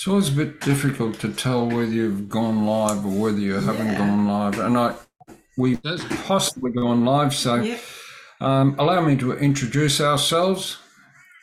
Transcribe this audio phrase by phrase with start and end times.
[0.00, 3.88] It's always a bit difficult to tell whether you've gone live or whether you haven't
[3.88, 3.98] Yeah.
[3.98, 4.58] gone live.
[4.58, 4.94] And I,
[5.58, 5.78] we've
[6.24, 7.34] possibly gone live.
[7.34, 7.80] So Yep.
[8.40, 10.78] um, allow me to introduce ourselves.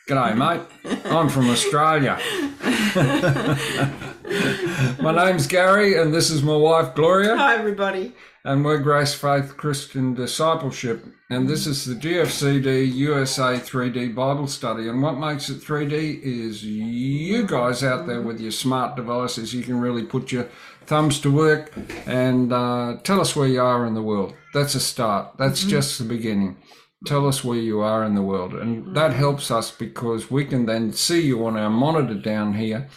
[0.08, 0.62] G'day, mate.
[1.04, 2.18] I'm from Australia.
[5.00, 7.36] my name's Gary, and this is my wife, Gloria.
[7.36, 8.12] Hi, everybody.
[8.48, 11.04] And we're Grace Faith Christian Discipleship.
[11.28, 14.88] And this is the GFCD USA 3D Bible Study.
[14.88, 19.62] And what makes it 3D is you guys out there with your smart devices, you
[19.62, 20.48] can really put your
[20.86, 21.74] thumbs to work
[22.06, 24.32] and uh, tell us where you are in the world.
[24.54, 26.56] That's a start, that's just the beginning.
[27.04, 28.54] Tell us where you are in the world.
[28.54, 32.88] And that helps us because we can then see you on our monitor down here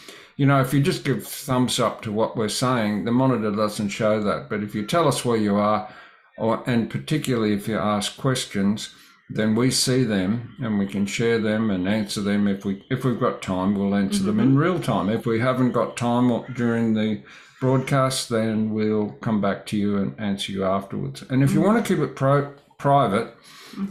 [0.41, 3.90] you know, if you just give thumbs up to what we're saying, the monitor doesn't
[3.90, 4.49] show that.
[4.49, 5.88] But if you tell us where you are,
[6.36, 8.91] or and particularly if you ask questions,
[9.30, 12.48] then we see them and we can share them and answer them.
[12.48, 14.58] If we if we've got time, we'll answer them in mm-hmm.
[14.58, 15.09] real time.
[15.09, 17.21] If we haven't got time or- during the
[17.60, 21.23] broadcast, then we'll come back to you and answer you afterwards.
[21.29, 21.68] And if you mm-hmm.
[21.68, 23.35] want to keep it pro- private,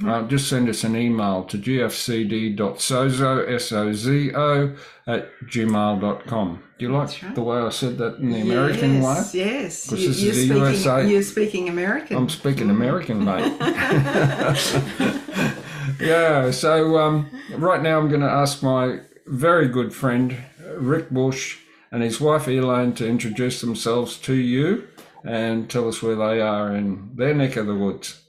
[0.07, 6.63] uh, just send us an email to gfcd.sozo, S-O-Z-O, at gmail.com.
[6.79, 7.35] Do you like right.
[7.35, 9.03] the way I said that in the American way?
[9.03, 10.57] yes, Yes, 'Cause You, this is you're the speaking.
[10.63, 11.09] USA.
[11.11, 12.17] You're speaking American.
[12.17, 13.53] I'm speaking American, mate.
[16.01, 20.37] yeah, so um, right now I'm going to ask my very good friend
[20.77, 21.59] Rick Bush
[21.93, 24.87] and his wife Elaine to introduce themselves to you
[25.25, 28.23] and tell us where they are in their neck of the woods.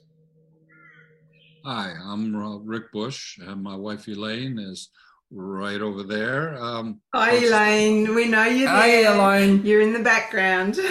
[1.64, 4.90] Hi, I'm uh, Rick Bush, and my wife Elaine is
[5.30, 6.60] right over there.
[6.60, 8.16] Um, Hi, Elaine.
[8.16, 9.14] We know you're Hey, there.
[9.14, 9.64] Elaine.
[9.64, 10.78] You're in the background.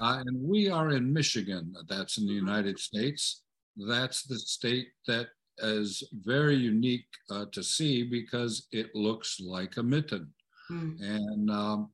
[0.00, 1.74] uh, and we are in Michigan.
[1.88, 3.42] That's in the United States.
[3.76, 9.82] That's the state that is very unique uh, to see because it looks like a
[9.82, 10.32] mitten.
[10.68, 10.92] Hmm.
[11.00, 11.90] and um,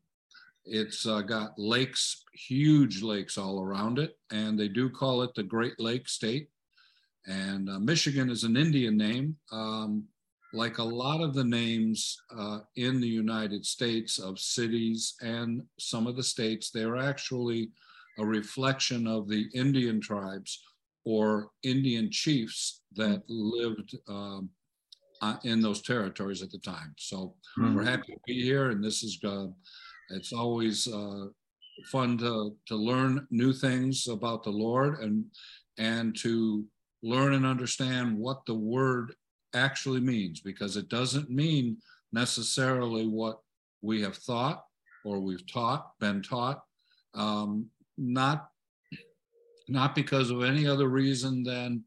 [0.67, 5.43] it's uh, got lakes, huge lakes all around it, and they do call it the
[5.43, 6.49] Great Lake State.
[7.27, 10.05] And uh, Michigan is an Indian name, um,
[10.53, 16.06] like a lot of the names uh, in the United States of cities and some
[16.06, 16.71] of the states.
[16.71, 17.71] They're actually
[18.19, 20.62] a reflection of the Indian tribes
[21.05, 24.50] or Indian chiefs that lived um,
[25.22, 26.94] uh, in those territories at the time.
[26.99, 27.34] So
[27.75, 29.47] we're happy to be here, and this is uh,
[30.11, 31.27] it's always uh,
[31.91, 35.25] fun to to learn new things about the Lord and
[35.78, 36.65] and to
[37.03, 39.15] learn and understand what the word
[39.55, 41.77] actually means because it doesn't mean
[42.12, 43.41] necessarily what
[43.83, 44.65] we have thought
[45.05, 46.62] or we've taught been taught
[47.15, 48.49] um, not
[49.69, 51.84] not because of any other reason than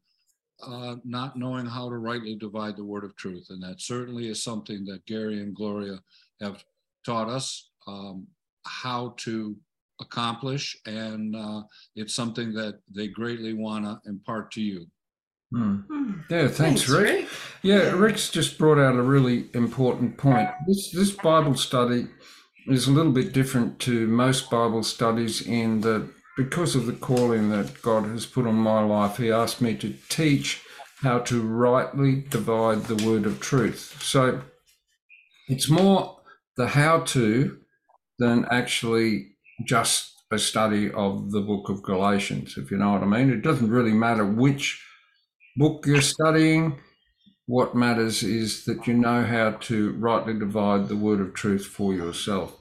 [0.62, 3.48] uh, not knowing how to rightly divide the word of truth.
[3.50, 6.00] And that certainly is something that Gary and Gloria
[6.42, 6.64] have
[7.06, 8.28] taught us um,
[8.66, 9.56] how to
[10.02, 10.78] accomplish.
[10.86, 11.64] And uh,
[11.96, 14.86] it's something that they greatly want to impart to you.
[15.52, 15.80] Hmm.
[16.30, 17.04] Yeah, thanks, Rick.
[17.04, 17.30] Rick.
[17.64, 17.92] Yeah, Yeah.
[18.00, 20.50] Rick's just brought out a really important point.
[20.68, 22.08] This this Bible study
[22.68, 26.08] is a little bit different to most Bible studies in that
[26.38, 29.96] because of the calling that God has put on my life, He asked me to
[30.08, 30.62] teach
[31.02, 33.98] how to rightly divide the word of truth.
[34.04, 34.42] So
[35.48, 36.20] it's more
[36.58, 37.58] the how to
[38.20, 39.32] than actually
[39.66, 43.32] just a study of the book of Galatians, if you know what I mean.
[43.32, 44.84] It doesn't really matter which
[45.58, 46.80] book you're studying.
[47.48, 51.94] What matters is that you know how to rightly divide the word of truth for
[51.96, 52.56] yourself.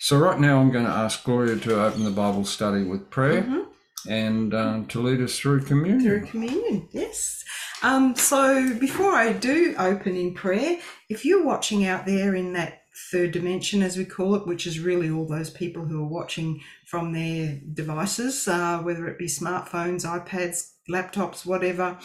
[0.00, 3.42] So, right now, I'm going to ask Gloria to open the Bible study with prayer
[3.42, 3.66] Mhm.
[4.08, 6.00] and uh, to lead us through communion.
[6.00, 7.42] Through communion, yes.
[7.82, 10.78] Um, so before I do open in prayer,
[11.10, 14.78] if you're watching out there in that third dimension, as we call it, which is
[14.78, 20.04] really all those people who are watching from their devices, uh, whether it be smartphones,
[20.04, 21.98] iPads, laptops, whatever.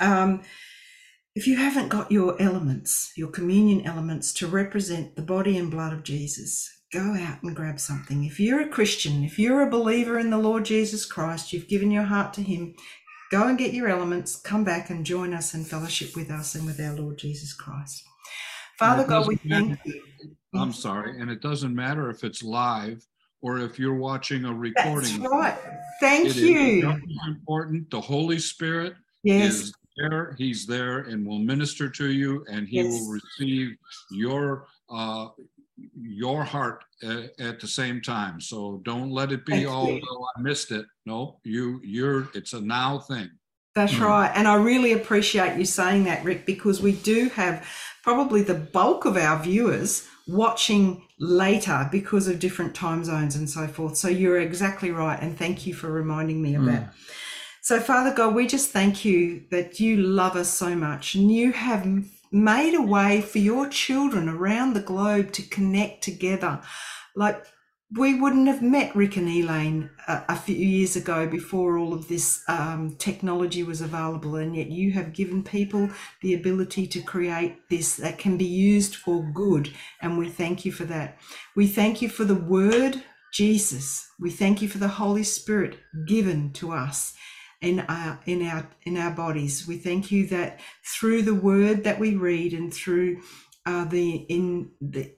[0.00, 0.42] Um,
[1.34, 5.92] if you haven't got your elements, your communion elements to represent the body and blood
[5.92, 8.24] of Jesus, go out and grab something.
[8.24, 11.90] If you're a Christian, if you're a believer in the Lord Jesus Christ, you've given
[11.90, 12.74] your heart to Him,
[13.30, 16.66] go and get your elements, come back and join us in fellowship with us and
[16.66, 18.04] with our Lord Jesus Christ.
[18.82, 20.02] Father God, we thank you.
[20.54, 21.20] I'm sorry.
[21.20, 23.06] And it doesn't matter if it's live
[23.40, 25.20] or if you're watching a recording.
[25.20, 25.58] That's right.
[26.00, 26.88] Thank It is you.
[26.90, 26.96] as
[27.28, 27.90] important.
[27.90, 29.54] The Holy Spirit Yes.
[29.54, 30.34] is there.
[30.36, 32.86] He's there and will minister to you, and He Yes.
[32.86, 33.76] will receive
[34.10, 35.28] your uh,
[36.00, 38.40] your heart uh, at the same time.
[38.40, 39.64] So don't let it be.
[39.64, 40.86] Thank Oh, I missed it.
[41.06, 42.28] No, you you're.
[42.34, 43.30] It's a now thing.
[43.74, 44.06] That's Mm.
[44.06, 44.32] right.
[44.34, 47.66] And I really appreciate you saying that, Rick, because we do have
[48.02, 53.66] probably the bulk of our viewers watching later because of different time zones and so
[53.66, 53.96] forth.
[53.96, 55.20] So you're exactly right.
[55.20, 56.66] And thank you for reminding me of Mm.
[56.66, 56.94] that.
[57.62, 61.52] So, Father God, we just thank you that you love us so much and you
[61.52, 61.86] have
[62.32, 66.60] made a way for your children around the globe to connect together.
[67.14, 67.44] Like
[67.94, 72.08] we wouldn't have met Rick and Elaine a, a few years ago before all of
[72.08, 75.90] this um, technology was available, and yet you have given people
[76.22, 80.72] the ability to create this that can be used for good, and we thank you
[80.72, 81.18] for that.
[81.54, 83.02] We thank you for the Word,
[83.32, 84.08] Jesus.
[84.18, 87.14] We thank you for the Holy Spirit given to us
[87.60, 89.66] in our in our in our bodies.
[89.66, 93.20] We thank you that through the Word that we read and through
[93.66, 95.12] uh, the in the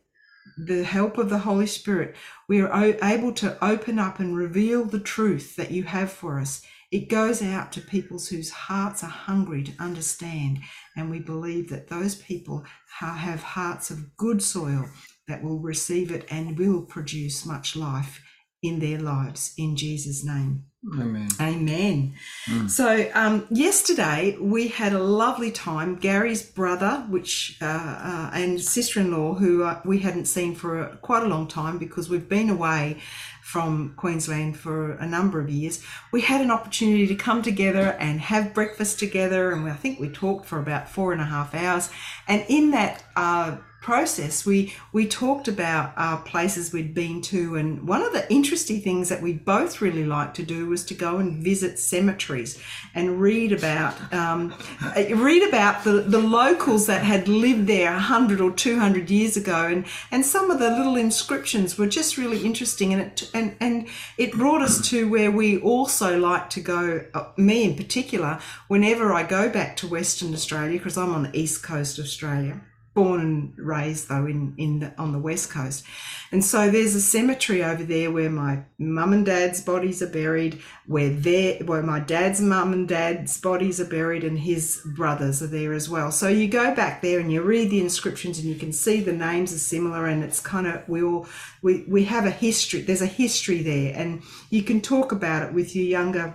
[0.56, 2.15] the help of the Holy Spirit,
[2.49, 6.62] we are able to open up and reveal the truth that you have for us.
[6.91, 10.61] It goes out to people whose hearts are hungry to understand,
[10.97, 12.65] and we believe that those people
[13.01, 14.89] have hearts of good soil
[15.27, 18.23] that will receive it and will produce much life
[18.62, 19.55] in their lives.
[19.59, 20.67] In Jesus' name.
[20.93, 21.29] Amen.
[21.41, 22.15] Amen.
[22.47, 22.69] Mm.
[22.69, 25.97] So um, yesterday we had a lovely time.
[25.97, 31.23] Gary's brother, which uh, uh, and sister-in-law, who uh, we hadn't seen for a, quite
[31.23, 32.99] a long time because we've been away
[33.44, 35.85] from Queensland for a number of years.
[36.11, 40.08] We had an opportunity to come together and have breakfast together, and I think we
[40.08, 41.91] talked for about four and a half hours.
[42.26, 47.87] And in that uh, process, we we talked about uh, places we'd been to, and
[47.87, 51.19] one of the interesting things that we both really liked to do was to go
[51.19, 52.58] and visit cemeteries
[52.94, 57.99] and read about um, uh, read about the, the locals that had lived there a
[57.99, 62.17] hundred or two hundred years ago, and and some of the little inscriptions were just
[62.17, 66.61] really interesting, and it and and it brought us to where we also like to
[66.61, 67.05] go.
[67.13, 71.37] Uh, me in particular, whenever I go back to Western Australia, because I'm on the
[71.39, 72.61] east coast of Australia
[72.94, 75.85] born and raised though in in the, on the west coast.
[76.32, 80.61] And so there's a cemetery over there where my mum and dad's bodies are buried
[80.87, 85.49] where there where my dad's mum and dad's bodies are buried and his brothers are
[85.49, 86.11] there as well.
[86.11, 89.12] So you go back there and you read the inscriptions and you can see the
[89.12, 91.26] names are similar and it's kind of we all
[91.62, 93.94] we we have a history there's a history there.
[93.94, 96.35] And you can talk about it with your younger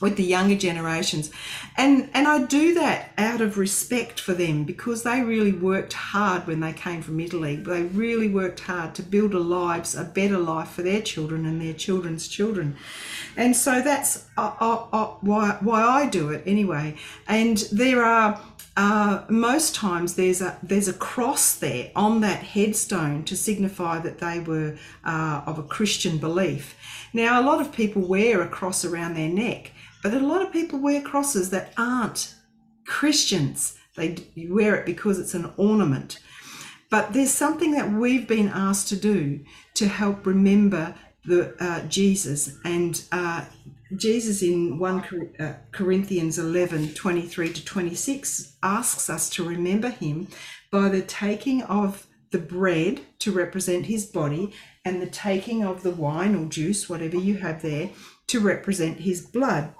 [0.00, 1.30] with the younger generations.
[1.76, 6.46] And and I do that out of respect for them because they really worked hard
[6.46, 7.56] when they came from Italy.
[7.56, 11.60] They really worked hard to build a lives a better life for their children and
[11.60, 12.76] their children's children.
[13.36, 16.96] And so that's uh, uh, uh, why why I do it anyway.
[17.26, 18.40] And there are
[18.76, 24.18] uh, most times there's a there's a cross there on that headstone to signify that
[24.18, 26.76] they were uh, of a Christian belief.
[27.12, 29.70] Now a lot of people wear a cross around their neck,
[30.04, 32.34] but a lot of people wear crosses that aren't
[32.86, 33.78] Christians.
[33.96, 36.20] They wear it because it's an ornament.
[36.90, 39.40] But there's something that we've been asked to do
[39.72, 43.46] to help remember the uh, Jesus and uh,
[43.96, 50.28] Jesus in 1 Cor- uh, Corinthians 11 23 to 26 asks us to remember him
[50.70, 54.52] by the taking of the bread to represent his body
[54.84, 57.88] and the taking of the wine or juice, whatever you have there,
[58.26, 59.72] to represent his blood.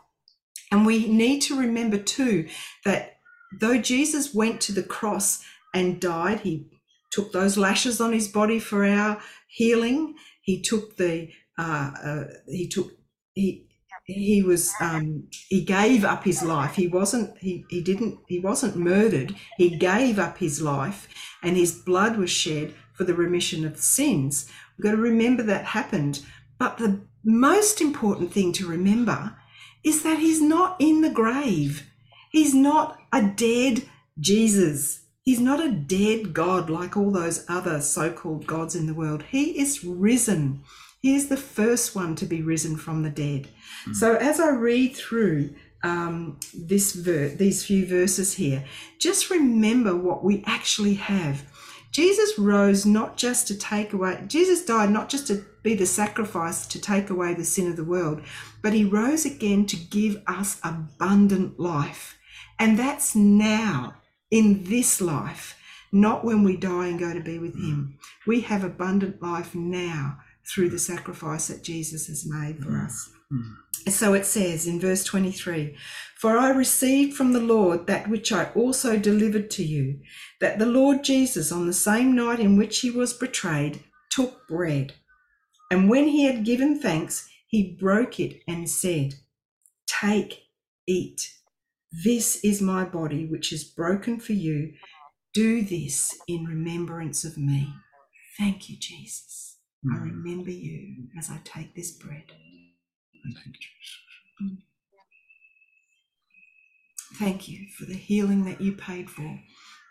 [0.74, 2.48] And we need to remember too
[2.84, 3.18] that
[3.60, 5.40] though Jesus went to the cross
[5.72, 6.66] and died, he
[7.12, 10.16] took those lashes on his body for our healing.
[10.42, 12.90] He took the uh, uh, he took
[13.34, 13.68] he
[14.02, 16.74] he was um, he gave up his life.
[16.74, 19.36] He wasn't he he didn't he wasn't murdered.
[19.56, 21.06] He gave up his life,
[21.40, 24.50] and his blood was shed for the remission of sins.
[24.76, 26.24] We've got to remember that happened.
[26.58, 29.36] But the most important thing to remember
[29.84, 31.88] is that he's not in the grave.
[32.32, 33.88] He's not a dead
[34.18, 35.00] Jesus.
[35.22, 39.22] He's not a dead God like all those other so called gods in the world.
[39.30, 40.62] He is risen.
[41.00, 43.48] He is the first one to be risen from the dead.
[43.92, 48.64] So as I read through um, this ver- these few verses here,
[48.98, 51.44] just remember what we actually have.
[51.94, 56.66] Jesus rose not just to take away, Jesus died not just to be the sacrifice
[56.66, 58.20] to take away the sin of the world,
[58.62, 62.18] but he rose again to give us abundant life.
[62.58, 63.94] And that's now
[64.28, 65.56] in this life,
[65.92, 67.96] not when we die and go to be with him.
[67.96, 68.06] Mm.
[68.26, 70.18] We have abundant life now
[70.52, 72.86] through the sacrifice that Jesus has made for mm.
[72.86, 73.08] us.
[73.32, 73.54] Mm.
[73.88, 75.76] So it says in verse 23
[76.16, 80.00] For I received from the Lord that which I also delivered to you,
[80.40, 84.94] that the Lord Jesus, on the same night in which he was betrayed, took bread.
[85.70, 89.14] And when he had given thanks, he broke it and said,
[89.86, 90.44] Take,
[90.86, 91.32] eat.
[92.04, 94.74] This is my body, which is broken for you.
[95.34, 97.72] Do this in remembrance of me.
[98.38, 99.58] Thank you, Jesus.
[99.92, 100.02] I Mm.
[100.02, 102.32] remember you as I take this bread.
[103.32, 104.56] Thank you.
[107.16, 109.40] Thank you for the healing that you paid for,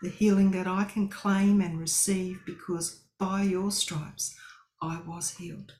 [0.02, 4.34] the healing that I can claim and receive because by your stripes
[4.82, 5.72] I was healed.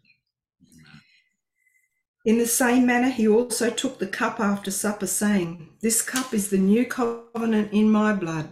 [2.24, 6.48] In the same manner, he also took the cup after supper, saying, This cup is
[6.48, 8.48] the new covenant in my blood.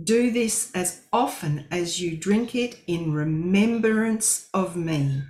[0.00, 5.22] Do this as often as you drink it in remembrance of me.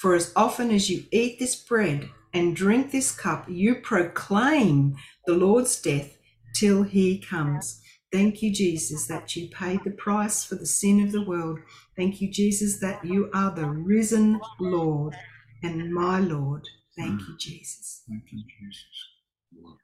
[0.00, 5.34] For as often as you eat this bread and drink this cup, you proclaim the
[5.34, 6.18] Lord's death
[6.54, 7.80] till he comes.
[8.12, 11.60] Thank you, Jesus, that you paid the price for the sin of the world.
[11.96, 15.16] Thank you, Jesus, that you are the risen Lord
[15.62, 16.68] and my Lord.
[16.96, 18.02] Thank you, Jesus.
[18.08, 19.74] Thank you, Jesus.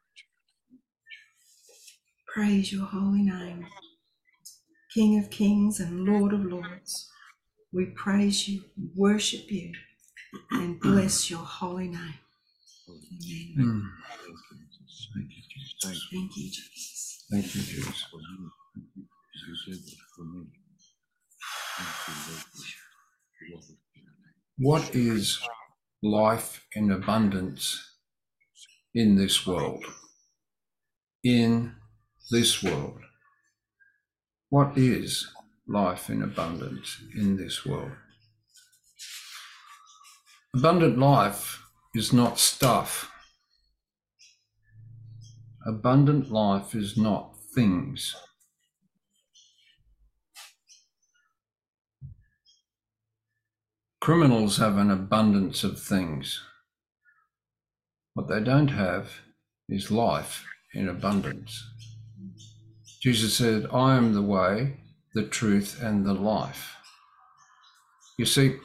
[2.33, 3.67] Praise your holy name,
[4.95, 7.11] King of kings and Lord of lords.
[7.73, 8.63] We praise you,
[8.95, 9.73] worship you,
[10.53, 12.15] and bless your holy name.
[15.13, 17.25] Thank you, Jesus.
[17.31, 17.91] Thank you, Jesus.
[19.47, 19.97] You, you.
[20.17, 20.47] For me.
[24.59, 25.41] What is
[26.03, 27.97] life in abundance
[28.95, 29.85] in this world?
[31.25, 31.75] In
[32.31, 33.01] this world.
[34.51, 35.33] What is
[35.67, 37.93] life in abundance in this world?
[40.55, 41.60] Abundant life
[41.95, 43.11] is not stuff.
[45.67, 48.15] Abundant life is not things.
[54.01, 56.41] Criminals have an abundance of things.
[58.15, 59.11] What they don't have
[59.69, 61.63] is life in abundance.
[63.03, 64.79] Jesus said, I am the way,
[65.15, 66.77] the truth, and the life.
[68.19, 68.57] You see,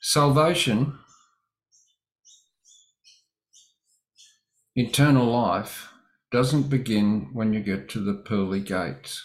[0.00, 0.98] salvation,
[4.76, 5.88] eternal life,
[6.30, 9.24] doesn't begin when you get to the pearly gates.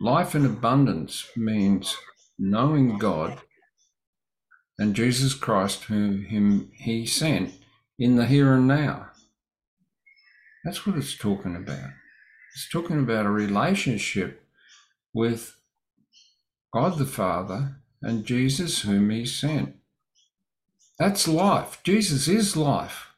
[0.00, 1.96] Life in abundance means
[2.38, 3.40] knowing God
[4.78, 7.52] and Jesus Christ, whom him he sent
[7.98, 9.08] in the here and now.
[10.64, 11.90] That's what it's talking about.
[12.54, 14.46] It's talking about a relationship
[15.12, 15.56] with
[16.72, 19.74] God the Father and Jesus, whom he sent.
[20.98, 21.80] That's life.
[21.82, 23.13] Jesus is life.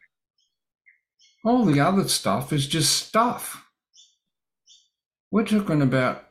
[1.46, 3.68] All the other stuff is just stuff.
[5.30, 6.24] We're talking about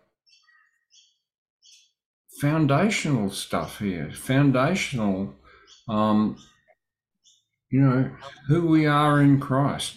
[2.42, 5.34] foundational stuff here, foundational,
[5.88, 6.38] um,
[7.72, 8.12] you know,
[8.50, 9.96] who we are in Christ.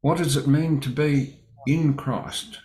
[0.00, 1.36] What does it mean to be
[1.68, 2.58] in Christ?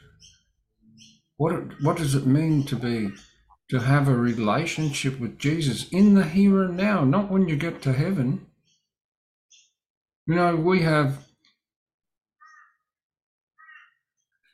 [1.35, 3.11] What, what does it mean to be,
[3.69, 7.83] to have a relationship with Jesus in the here and now, not when you get
[7.83, 8.47] to heaven?
[10.27, 11.25] You know, we have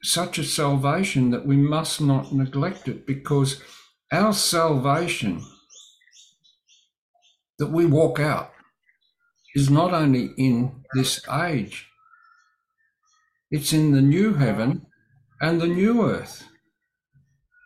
[0.04, 3.60] such a salvation that we must not neglect it because
[4.12, 5.44] our salvation
[7.58, 8.52] that we walk out
[9.56, 11.88] is not only in this age,
[13.50, 14.86] it's in the new heaven
[15.42, 16.44] and the new earth.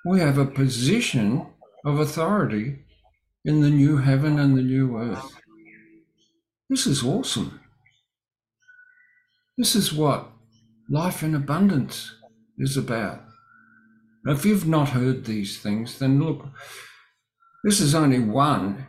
[0.05, 1.45] We have a position
[1.85, 2.85] of authority
[3.43, 5.41] in the new heaven and the new earth.
[6.69, 7.59] This is awesome.
[9.57, 10.31] This is what
[10.89, 12.15] life in abundance
[12.57, 13.23] is about.
[14.25, 16.45] If you've not heard these things, then look,
[17.63, 18.87] this is only one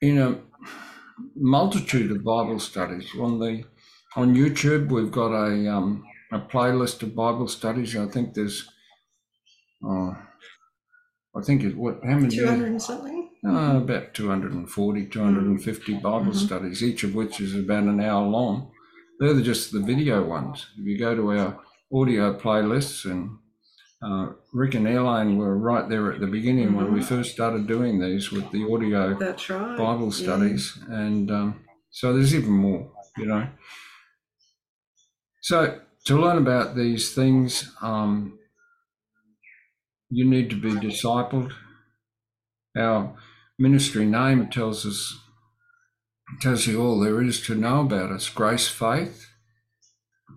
[0.00, 0.40] in a
[1.36, 3.08] multitude of Bible studies.
[3.18, 3.64] On the
[4.16, 7.96] on YouTube, we've got a um, a playlist of Bible studies.
[7.96, 8.68] I think there's,
[9.84, 10.16] oh,
[11.36, 12.34] I think it what how many?
[12.36, 13.30] 200 and something?
[13.46, 16.34] Uh, about 240, 250 Bible Mhm.
[16.34, 18.72] studies, each of which is about an hour long.
[19.20, 20.66] They're just the video ones.
[20.78, 21.60] If you go to our
[21.92, 23.38] audio playlists, and
[24.02, 27.04] uh, Rick and Elaine were right there at the beginning when we Mhm.
[27.04, 29.78] first started doing these with the audio right.
[29.78, 30.22] Bible yeah.
[30.24, 33.48] studies, and um, so there's even more, you know.
[35.42, 38.38] So to learn about these things, um,
[40.10, 41.52] you need to be discipled.
[42.76, 43.16] Our
[43.58, 45.18] ministry name tells us
[46.40, 48.28] tells you all there is to know about us.
[48.28, 49.30] Grace, faith.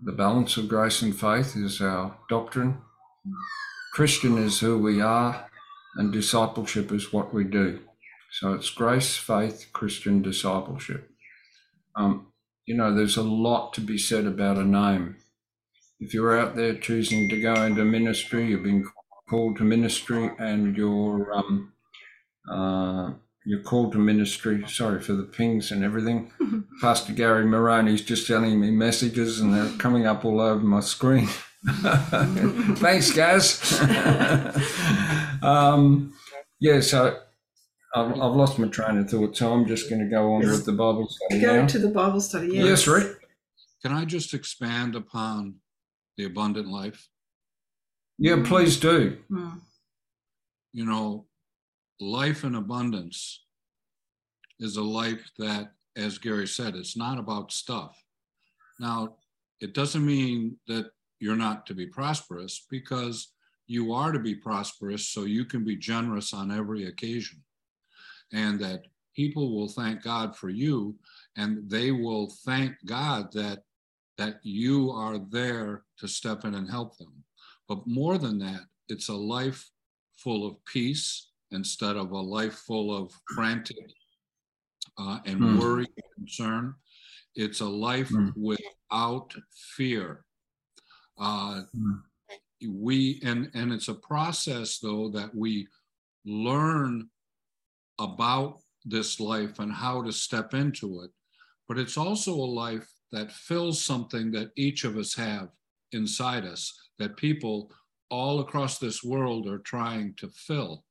[0.02, 2.78] The balance of grace and faith is our doctrine.
[3.92, 5.50] Christian is who we are,
[5.96, 7.80] and discipleship is what we do.
[8.30, 11.10] So it's grace, faith, Christian discipleship.
[11.96, 12.28] Um,
[12.66, 15.16] you know, there's a lot to be said about a name.
[15.98, 18.86] If you're out there choosing to go into ministry, you've been
[19.28, 21.72] called to ministry, and you're um,
[22.48, 23.12] uh,
[23.48, 24.62] you're called to ministry.
[24.68, 26.30] Sorry for the pings and everything.
[26.82, 31.26] Pastor Gary Moroney's just sending me messages, and they're coming up all over my screen.
[32.76, 33.80] Thanks, guys.
[35.42, 36.12] um,
[36.60, 37.18] yeah, so
[37.94, 40.66] I've, I've lost my train of thought, so I'm just going to go on with
[40.66, 41.66] the Bible study Go now.
[41.68, 42.48] to the Bible study.
[42.48, 43.16] Yes, Yes, Rick.
[43.80, 45.54] Can I just expand upon
[46.18, 47.08] the abundant life?
[48.18, 49.16] Yeah, please do.
[49.30, 49.60] Mm.
[50.74, 51.27] You know,
[52.00, 53.44] life in abundance
[54.60, 58.02] is a life that, as Gary said, it's not about stuff.
[58.78, 59.16] Now,
[59.60, 60.90] it doesn't mean that
[61.20, 63.32] you're not to be prosperous because
[63.66, 67.42] you are to be prosperous so you can be generous on every occasion.
[68.32, 70.96] And that people will thank God for you
[71.36, 73.62] and they will thank God that
[74.16, 77.12] that you are there to step in and help them.
[77.68, 79.70] But more than that, it's a life
[80.16, 83.76] full of peace instead of a life full of frantic
[84.98, 85.58] uh, and Mm.
[85.58, 86.74] worry and concern.
[87.34, 88.32] It's a life Mm.
[88.36, 89.34] without
[89.76, 90.24] fear.
[91.18, 92.02] Uh, Mm.
[92.66, 95.68] we and and it's a process though that we
[96.24, 97.08] learn
[98.00, 101.10] about this life and how to step into it
[101.68, 105.50] but it's also a life that fills something that each of us have
[105.92, 107.70] inside us that people
[108.10, 110.84] all across this world are trying to fill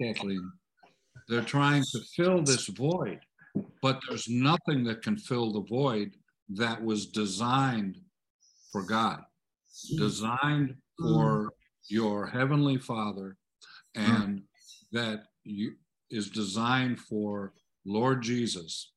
[0.00, 0.50] kathleen
[1.28, 3.18] they're trying to fill this void
[3.82, 6.12] but there's nothing that can fill the void
[6.48, 7.96] that was designed
[8.72, 9.22] for god
[9.96, 11.52] designed for
[11.88, 13.36] your heavenly father
[13.94, 14.42] and
[14.92, 15.72] that you
[16.10, 17.52] is designed for
[17.84, 18.92] lord jesus.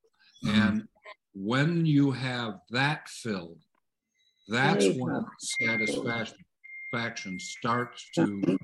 [0.47, 0.87] And
[1.33, 3.59] when you have that filled
[4.47, 5.23] that's when
[5.59, 8.57] satisfaction starts to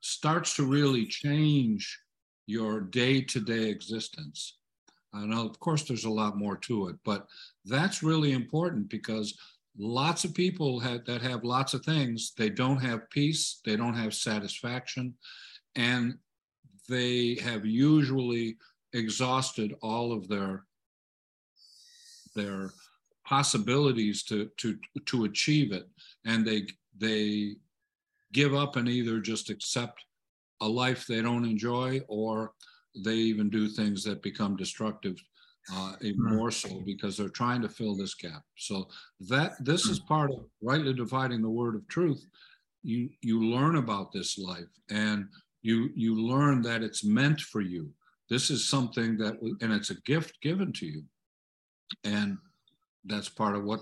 [0.00, 1.98] starts to really change
[2.46, 4.58] your day-to-day existence.
[5.12, 7.26] I know of course there's a lot more to it but
[7.64, 9.38] that's really important because
[9.78, 13.94] lots of people have, that have lots of things they don't have peace they don't
[13.94, 15.14] have satisfaction
[15.74, 16.18] and
[16.88, 18.56] they have usually
[18.92, 20.64] exhausted all of their
[22.34, 22.70] their
[23.24, 25.88] possibilities to to to achieve it.
[26.24, 27.56] And they they
[28.32, 30.04] give up and either just accept
[30.60, 32.52] a life they don't enjoy or
[33.04, 35.16] they even do things that become destructive
[35.72, 36.36] uh, even Mm.
[36.36, 38.42] more so because they're trying to fill this gap.
[38.56, 38.88] So
[39.20, 42.24] that this is part of rightly dividing the word of truth.
[42.82, 45.28] You you learn about this life and
[45.62, 47.92] you you learn that it's meant for you.
[48.30, 51.04] This is something that and it's a gift given to you.
[52.04, 52.38] And
[53.04, 53.80] that's part of what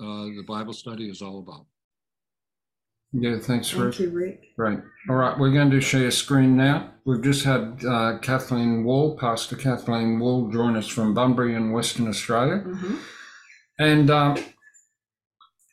[0.00, 1.66] uh, the bible study is all about
[3.12, 3.94] Yeah, thanks, Rick.
[3.94, 4.42] Thank you, Rick.
[4.56, 4.78] Great.
[5.08, 6.92] All right, we're going to share screen now.
[7.04, 12.08] We've just had uh, Kathleen Wall, Pastor Kathleen Wall, join us from Bunbury in Western
[12.08, 12.58] Australia.
[12.58, 12.96] hmm
[13.78, 14.36] And um,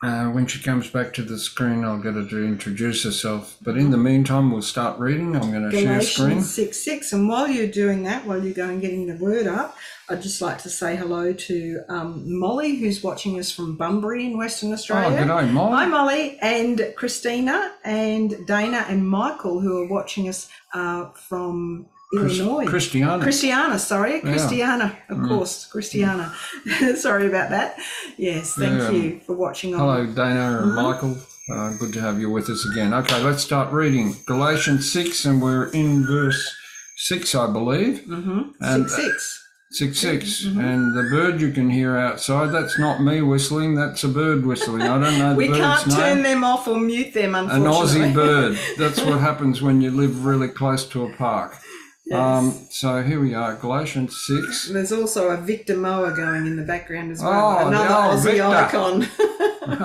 [0.03, 3.55] uh, when she comes back to the screen, I'll get her to introduce herself.
[3.61, 5.33] But in the meantime, we'll start reading.
[5.35, 6.41] I'm going to share screen.
[6.41, 7.13] 6 6.
[7.13, 9.77] And while you're doing that, while you're going getting the word up,
[10.09, 14.37] I'd just like to say hello to um, Molly, who's watching us from Bunbury in
[14.37, 15.17] Western Oh, Australia.
[15.19, 15.87] good day, Hi, Molly.
[15.87, 22.65] Molly, and Christina, and Dana, and Michael, who are watching us uh, from Illinois.
[22.65, 23.23] Christiana.
[23.23, 24.21] Christiana, sorry, Yeah.
[24.31, 25.27] Christiana, of Mm.
[25.29, 26.33] course, Christiana.
[26.95, 27.77] sorry about that.
[28.17, 28.91] Yes, thank Yeah.
[28.91, 29.73] you for watching.
[29.73, 30.75] on- Hello, Dana and.
[30.75, 31.17] Michael.
[31.51, 32.93] Uh, good to have you with us again.
[32.93, 36.55] Okay, let's start reading Galatians 6, and we're in verse
[36.97, 38.01] 6, I believe.
[38.07, 38.51] Mhm.
[38.61, 39.39] And- Six six.
[39.71, 40.45] 6 6.
[40.45, 40.63] Mhm.
[40.63, 44.83] And the bird you can hear outside, that's not me whistling, that's a bird whistling.
[44.83, 45.97] I don't know the We can't name.
[45.97, 48.03] turn them off or mute them, unfortunately.
[48.03, 48.11] An.
[48.11, 48.57] Aussie bird.
[48.77, 51.57] That's what happens when you live really close to a park.
[52.05, 52.19] Yes.
[52.19, 54.69] Um, so here we are, Galatians 6.
[54.69, 57.59] There's also a Victa mower going in the background as well.
[57.59, 58.45] Oh, Another Aussie Victa.
[58.45, 59.07] icon.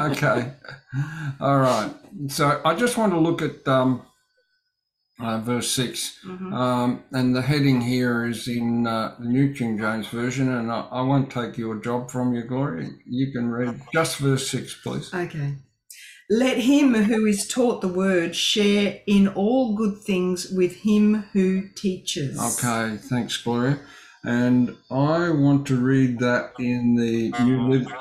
[0.12, 0.52] okay.
[1.40, 1.92] All right.
[2.28, 4.02] So I just want to look at um,
[5.20, 6.18] uh, verse 6.
[6.26, 6.52] Mhm.
[6.52, 10.88] Um, and the heading here is in uh, the New King James Version, and I,
[10.90, 12.88] I won't take your job from you, Gloria.
[13.06, 15.14] You can read just verse 6, please.
[15.14, 15.54] Okay.
[16.30, 21.68] Let him who is taught the word share in all good things with him who
[21.74, 22.38] teaches.
[22.62, 23.78] Okay, thanks, Gloria.
[24.24, 27.92] And I want to read that in the New, Liv-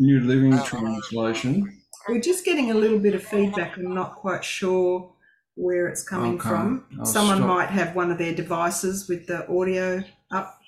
[0.00, 1.80] New Living Translation.
[2.08, 3.76] We're just getting a little bit of feedback.
[3.76, 5.12] I'm not quite sure
[5.54, 6.86] where it's coming Okay, from.
[6.98, 7.48] I'll Someone stop.
[7.48, 10.58] might have one of their devices with the audio up.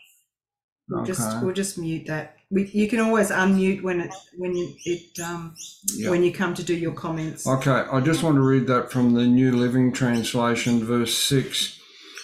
[0.88, 2.36] We'll just we'll just mute that.
[2.52, 4.52] We, you can always unmute when it when
[4.84, 5.54] it um,
[5.94, 6.10] Yeah.
[6.10, 7.46] when you come to do your comments.
[7.46, 11.78] Okay, I just want to read that from the New Living Translation, verse 6.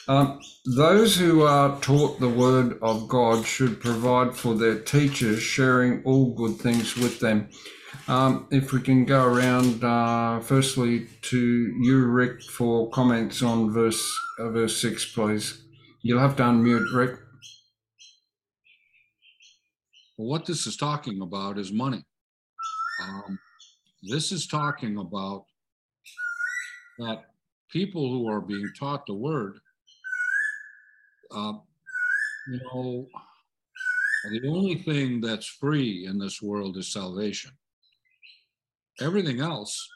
[0.08, 0.40] Um,
[0.76, 6.34] Those who are taught the word of God should provide for their teachers, sharing all
[6.34, 7.48] good things with them.
[8.08, 11.40] Um, if we can go around, uh, firstly to
[11.80, 14.02] you, Rick, for comments on verse
[14.40, 15.62] uh, verse six, please.
[16.02, 17.18] You'll have to unmute, Rick.
[20.16, 22.02] Well, what this is talking about is money.
[23.02, 23.38] Um,
[24.02, 25.44] this is talking about
[26.98, 27.24] that
[27.70, 29.58] people who are being taught the word,
[31.30, 31.54] uh,
[32.48, 33.06] you know,
[34.30, 37.50] the only thing that's free in this world is salvation.
[39.00, 39.86] Everything else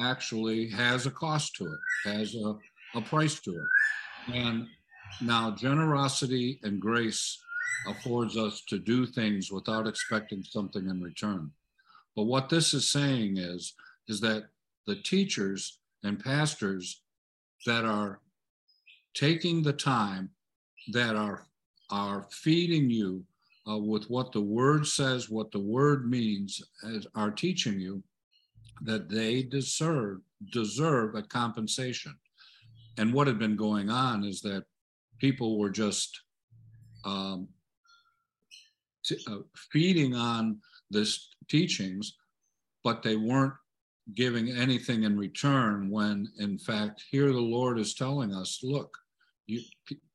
[0.00, 1.78] actually has a cost to it,
[2.10, 2.54] has a,
[2.98, 4.34] a price to it.
[4.34, 4.66] And
[5.22, 7.38] now, generosity and grace
[7.88, 11.50] affords us to do things without expecting something in return.
[12.14, 13.74] But what this is saying is,
[14.08, 14.44] is that
[14.86, 17.02] the teachers and pastors
[17.66, 18.20] that are
[19.14, 20.30] taking the time,
[20.92, 21.46] that are
[21.90, 23.24] are feeding you
[23.68, 28.02] uh, with what the word says, what the word means, as are teaching you,
[28.82, 30.18] that they deserve
[30.52, 32.14] deserve a compensation.
[32.98, 34.64] And what had been going on is that
[35.18, 36.20] people were just
[37.04, 37.48] um,
[39.28, 39.38] uh,
[39.72, 40.58] feeding on
[40.90, 42.16] this teachings,
[42.84, 43.54] but they weren't
[44.14, 45.90] giving anything in return.
[45.90, 48.96] When in fact, here the Lord is telling us, look,
[49.46, 49.62] you,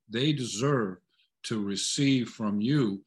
[0.09, 0.97] they deserve
[1.43, 3.01] to receive from you.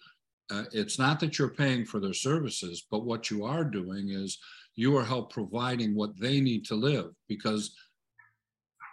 [0.51, 4.39] Uh, it's not that you're paying for their services, but what you are doing is
[4.77, 7.75] you are help providing what they need to live because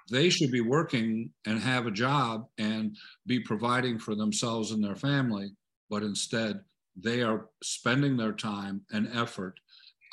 [0.09, 4.95] they should be working and have a job and be providing for themselves and their
[4.95, 5.51] family,
[5.89, 6.59] but instead
[6.95, 9.59] they are spending their time and effort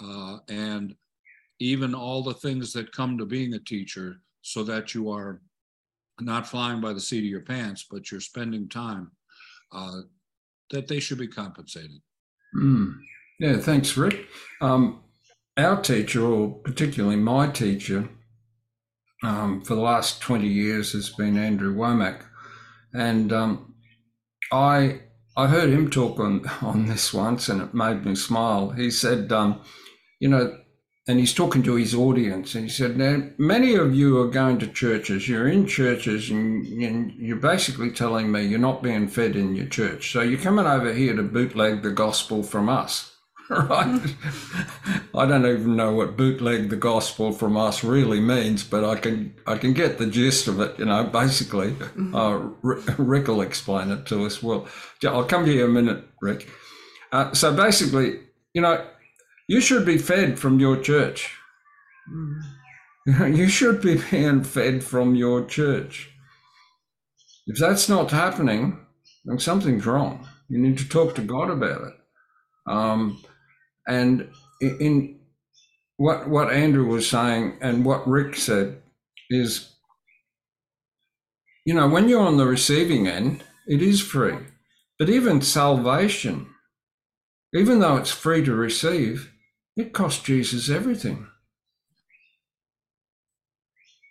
[0.02, 0.94] uh, and
[1.60, 5.40] even all the things that come to being a teacher so that you are
[6.20, 9.10] not flying by the seat of your pants, but you're spending time
[9.72, 10.00] uh,
[10.70, 12.00] that they should be compensated.
[12.56, 12.94] Mm.
[13.40, 14.26] Yeah, thanks, Rick.
[14.60, 15.00] Um,
[15.56, 18.08] our teacher, or particularly my teacher,
[19.22, 22.22] um, for the last 20 years has been Andrew Wommack.
[22.94, 23.74] And um,
[24.52, 25.00] I
[25.38, 28.70] I heard him talk on, on this once and it made me smile.
[28.70, 29.60] He said, um,
[30.18, 30.58] you know,
[31.06, 34.58] and he's talking to his audience and he said, now, many of you are going
[34.58, 39.36] to churches, you're in churches and, and you're basically telling me you're not being fed
[39.36, 40.12] in your church.
[40.12, 43.14] So you're coming over here to bootleg the gospel from us.
[43.50, 44.14] right?
[45.14, 49.34] I don't even know what bootleg the gospel from us really means, but I can
[49.46, 50.78] I can get the gist of it.
[50.78, 51.74] You know, basically,
[52.14, 54.42] uh, Rick will explain it to us.
[54.42, 54.68] Well,
[55.04, 56.48] I'll come to you in a minute, Rick.
[57.10, 58.20] Uh, so basically,
[58.52, 58.86] you know,
[59.46, 61.34] you should be fed from your church.
[63.06, 66.10] You should be being fed from your church.
[67.46, 68.84] If that's not happening,
[69.24, 70.28] then something's wrong.
[70.50, 71.94] You need to talk to God about it.
[72.66, 73.22] Um,
[73.88, 74.28] and
[74.60, 75.18] in
[75.96, 78.82] what what Andrew was saying and what Rick said
[79.30, 79.74] is,
[81.64, 84.38] you know, when you're on the receiving end, it is free.
[84.98, 86.48] But even salvation,
[87.54, 89.32] even though it's free to receive,
[89.76, 91.26] it cost Jesus everything.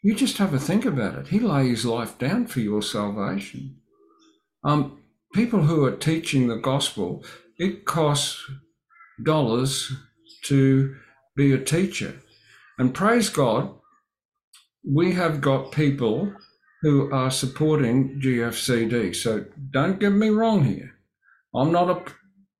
[0.03, 1.27] You just have a think about it.
[1.27, 3.77] He laid his life down for your salvation.
[4.63, 4.99] Um,
[5.33, 7.25] people who are teaching the gospel,
[7.57, 8.49] it costs
[9.23, 9.91] dollars
[10.45, 10.95] to
[11.35, 12.19] be a teacher.
[12.77, 13.73] And praise God,
[14.83, 16.33] we have got people
[16.81, 19.15] who are supporting GFCD.
[19.15, 20.93] So don't get me wrong here.
[21.55, 22.11] I'm not a,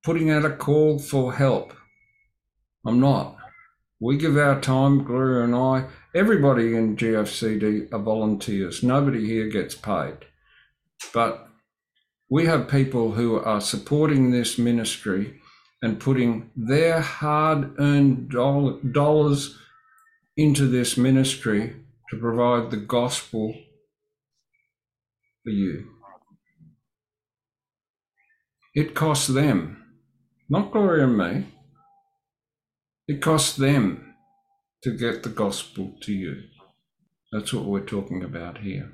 [0.04, 1.74] putting out a call for help.
[2.86, 3.38] I'm not.
[4.00, 5.88] We give our time, Gloria and I.
[6.14, 8.84] Everybody in GFCD are volunteers.
[8.84, 10.18] Nobody here gets paid.
[11.14, 11.48] But
[12.30, 15.40] we have people who are supporting this ministry
[15.82, 19.58] and putting their hard earned dollars
[20.36, 21.76] into this ministry
[22.10, 23.54] to provide the gospel
[25.44, 25.88] for you.
[28.74, 29.84] It costs them,
[30.50, 31.48] not Gloria and me,
[33.08, 34.14] it costs them
[34.84, 36.44] to get the gospel to you.
[37.32, 38.92] That's what we're talking about here.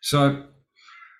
[0.00, 0.46] So,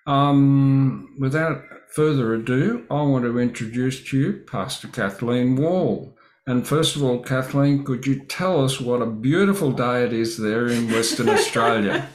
[0.05, 1.61] um, without
[1.93, 6.17] further ado, I want to introduce to you Pastor Kathleen Wall.
[6.47, 10.37] And first of all, Kathleen, could you tell us what a beautiful day it is
[10.37, 12.09] there in Western Australia?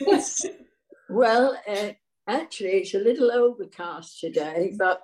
[0.00, 0.44] yes.
[1.08, 1.90] Well, uh,
[2.26, 5.00] actually, it's a little overcast today, but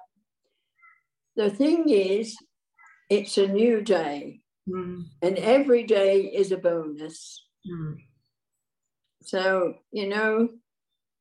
[1.36, 2.36] the thing is,
[3.10, 7.46] it's a new day, Mm, and every day is a bonus.
[7.70, 7.94] mm.
[9.22, 10.48] So, you know,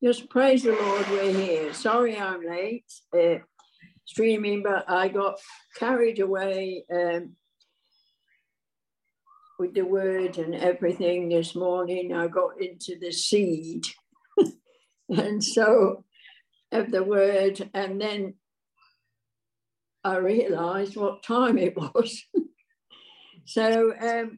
[0.06, 1.74] just praise the Lord, we're here.
[1.74, 3.40] Sorry I'm late uh,
[4.06, 5.40] streaming, but I got
[5.80, 7.32] carried away um,
[9.58, 12.14] with the word and everything this morning.
[12.14, 13.88] I got into the seed.
[15.10, 16.04] and so,
[16.72, 18.36] of the word, and then
[20.04, 22.22] I realized what time it was.
[23.46, 24.38] so, um,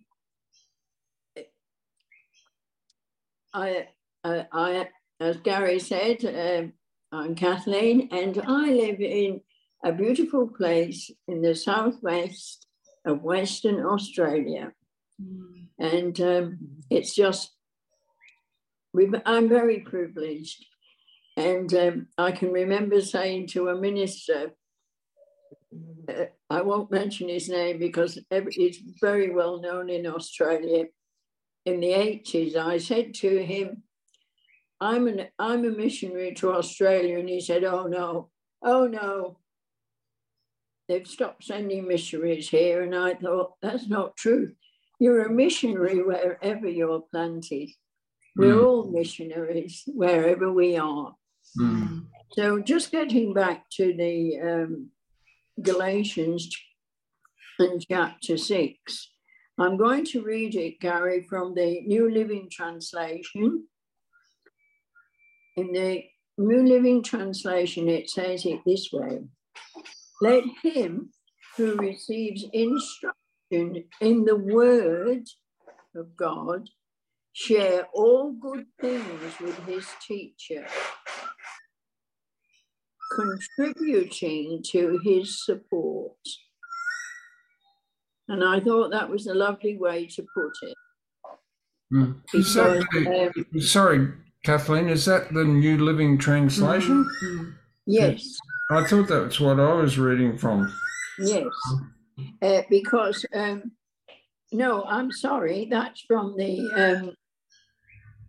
[3.54, 3.88] I,
[4.24, 4.88] I, I,
[5.20, 6.74] as Gary said, um,
[7.12, 9.42] I'm Kathleen, and I live in
[9.84, 12.68] a beautiful place in the southwest
[13.06, 14.74] of Western Australia,
[15.20, 15.70] Mm.
[15.80, 16.60] and um,
[16.92, 17.52] it's just
[19.26, 20.64] I'm very privileged,
[21.36, 24.52] and um, I can remember saying to a minister.
[26.08, 30.86] uh, I won't mention his name because every, he's very well known in Australia.
[31.66, 33.84] In the 80s, I said to him,
[34.80, 38.30] I'm an I'm a missionary to Australia, and he said, "Oh no,
[38.64, 39.38] oh no,
[40.88, 44.54] they've stopped sending missionaries here." And I thought that's not true.
[45.00, 47.70] You're a missionary wherever you're planted.
[48.36, 48.66] We're Mm.
[48.66, 51.16] all missionaries wherever we are.
[51.60, 52.06] Mm.
[52.34, 54.92] So just getting back to the um,
[55.62, 56.50] Galatians
[57.58, 59.12] and chapter six,
[59.58, 63.68] I'm going to read it, Gary, from the New Living Translation.
[65.58, 66.04] In the
[66.38, 69.22] New Living Translation, it says it this way
[70.22, 71.10] Let him
[71.58, 75.24] who receives instruction in the word
[75.96, 76.70] of God
[77.34, 80.68] share all good things with his teacher,
[83.16, 86.18] contributing to his support.
[88.28, 90.76] And I thought that was a lovely way to put it.
[91.92, 92.22] Mm.
[92.32, 94.10] Because, the- um, sorry,
[94.44, 97.06] Kathleen, is that the New Living Translation?
[97.24, 97.54] Mm.
[97.86, 98.38] yes,
[98.72, 100.72] I thought that's what I was reading from.
[101.20, 101.46] yes.
[102.42, 103.72] Uh, because, um,
[104.52, 107.12] no, I'm sorry, that's from the um,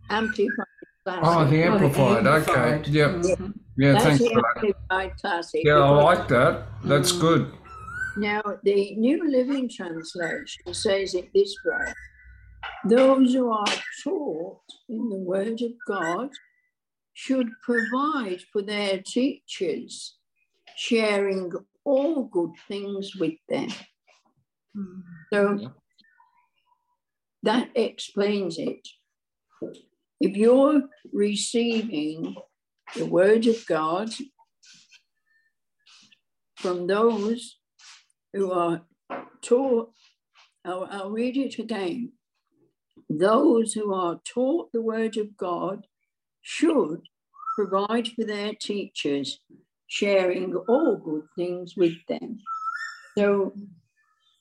[0.09, 0.65] Amplified
[1.03, 1.23] Classic.
[1.23, 2.27] Oh, the Oh, the amplified.
[2.27, 2.51] Okay.
[2.53, 2.87] Amplified.
[2.87, 3.09] Yep.
[3.11, 3.53] Mhm.
[3.77, 4.53] Yeah, That's thanks the for that.
[4.57, 5.61] Amplified Classic.
[5.63, 6.67] Yeah, I like that.
[6.83, 7.19] That's Mm.
[7.21, 7.51] good.
[8.17, 11.93] Now, the New Living Translation says it this way
[12.85, 13.65] Those who are
[14.03, 16.29] taught in the Word of God
[17.13, 20.17] should provide for their teachers,
[20.77, 21.51] sharing
[21.83, 23.69] all good things with them.
[25.33, 25.69] So Yeah.
[27.43, 28.87] that explains it.
[30.21, 32.35] If you're receiving
[32.95, 34.09] the Word of God
[36.55, 37.59] from those
[38.33, 38.85] who are
[39.41, 39.93] taught,
[40.65, 42.13] I'll, I'll read it again.
[43.09, 45.87] Those who are taught the Word of God
[46.41, 47.01] should
[47.55, 49.39] provide for their teachers,
[49.87, 52.39] sharing all good things with them.
[53.17, 53.53] So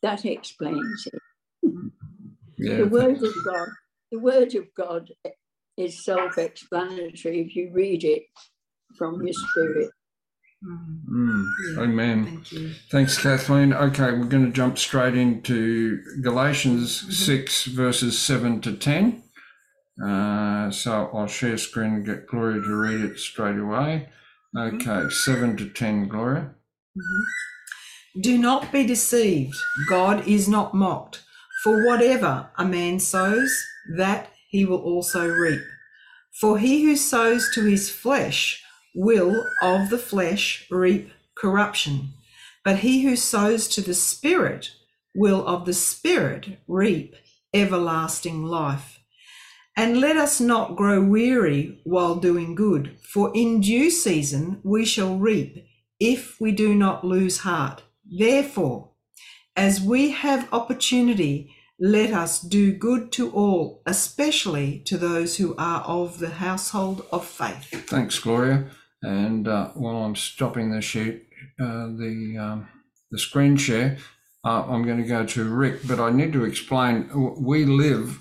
[0.02, 1.22] that explains it.
[2.58, 2.76] Yeah.
[2.78, 3.68] The Word of God,
[4.12, 5.10] the Word of God
[5.76, 8.24] is self-explanatory if you read it
[8.96, 9.90] from your spirit.
[10.64, 11.04] Mm.
[11.08, 11.46] Mm.
[11.76, 11.82] Yeah.
[11.82, 12.24] Amen.
[12.26, 12.70] Thank you.
[12.90, 13.72] Thanks, Kathleen.
[13.72, 17.12] Okay, we're going to jump straight into Galatians Mhm.
[17.12, 19.22] 6, verses 7 to 10.
[20.04, 24.08] Uh, so I'll share screen and get Gloria to read it straight away.
[24.56, 26.54] Okay, 7 to 10, Gloria.
[26.96, 28.22] Mhm.
[28.22, 29.54] Do not be deceived.
[29.88, 31.22] God is not mocked.
[31.62, 33.52] For whatever a man sows,
[33.96, 35.62] that he will also reap.
[36.40, 38.62] For he who sows to his flesh
[38.94, 42.10] will of the flesh reap corruption,
[42.64, 44.70] but he who sows to the Spirit
[45.14, 47.14] will of the Spirit reap
[47.54, 49.00] everlasting life.
[49.76, 55.16] And let us not grow weary while doing good, for in due season we shall
[55.16, 55.64] reap
[56.00, 57.82] if we do not lose heart.
[58.04, 58.90] Therefore,
[59.54, 65.82] as we have opportunity, let us do good to all, especially to those who are
[65.82, 67.88] of the household of faith.
[67.88, 68.66] Thanks, Gloria.
[69.02, 71.26] And uh, while I'm stopping the sheet,
[71.60, 72.68] uh, the um,
[73.10, 73.98] the screen share,
[74.44, 75.86] uh, I'm going to go to Rick.
[75.86, 77.08] But I need to explain.
[77.40, 78.20] We live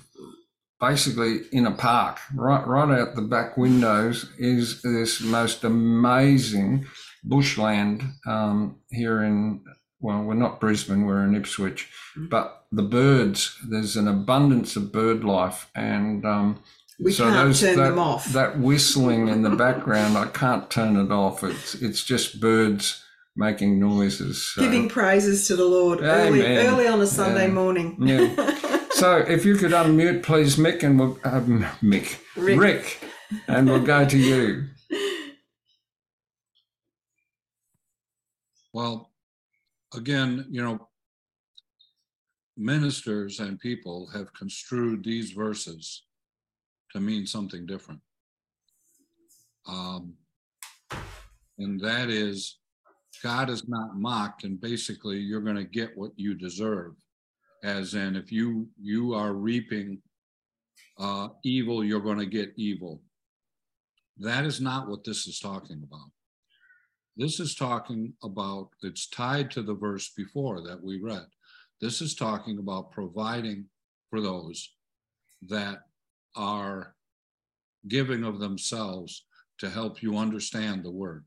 [0.80, 2.18] basically in a park.
[2.34, 6.86] Right, right out the back windows is this most amazing
[7.24, 9.64] bushland um, here in.
[10.00, 11.06] Well, we're not Brisbane.
[11.06, 12.30] We're in Ipswich, Mm.
[12.30, 13.56] but the birds.
[13.68, 16.62] There's an abundance of bird life, and um,
[17.00, 18.26] We can't turn that, them off.
[18.32, 21.42] That whistling in the background, I can't turn it off.
[21.42, 23.02] It's it's just birds
[23.36, 24.42] making noises.
[24.54, 24.62] So.
[24.62, 27.52] Giving praises to the Lord early, early on a Sunday yeah.
[27.52, 27.96] morning.
[28.00, 28.88] Yeah.
[28.90, 32.58] so if you could unmute, please, Mick, and we'll um, Mick, Rick.
[32.60, 33.00] Rick,
[33.46, 34.64] and we'll go to you.
[38.72, 39.07] Well,
[39.94, 40.88] again, you know,
[42.56, 46.04] ministers and people have construed these verses
[46.92, 48.00] to mean something different.
[49.66, 50.14] Um,
[51.58, 52.58] and that is
[53.22, 56.92] God is not mocked, and basically you're going to get what you deserve.
[57.64, 60.00] As in, if you you are reaping
[60.98, 63.02] uh, evil, you're going to get evil.
[64.18, 66.10] That is not what this is talking about.
[67.18, 71.26] This is talking about, it's tied to the verse before that we read.
[71.80, 73.66] This is talking about providing
[74.08, 74.72] for those
[75.48, 75.80] that
[76.36, 76.94] are
[77.88, 79.24] giving of themselves
[79.58, 81.24] to help you understand the word.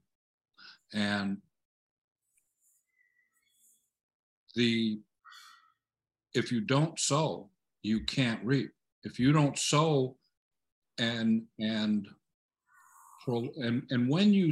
[0.94, 1.38] And
[4.56, 5.00] the
[6.34, 7.50] if you don't sow,
[7.84, 8.72] you can't reap.
[9.04, 10.16] If you don't sow
[10.98, 12.08] and and
[13.28, 14.52] and and when you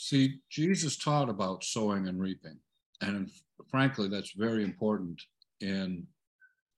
[0.00, 2.58] see Jesus taught about sowing and reaping,
[3.02, 3.30] and
[3.70, 5.20] frankly, that's very important
[5.60, 6.06] in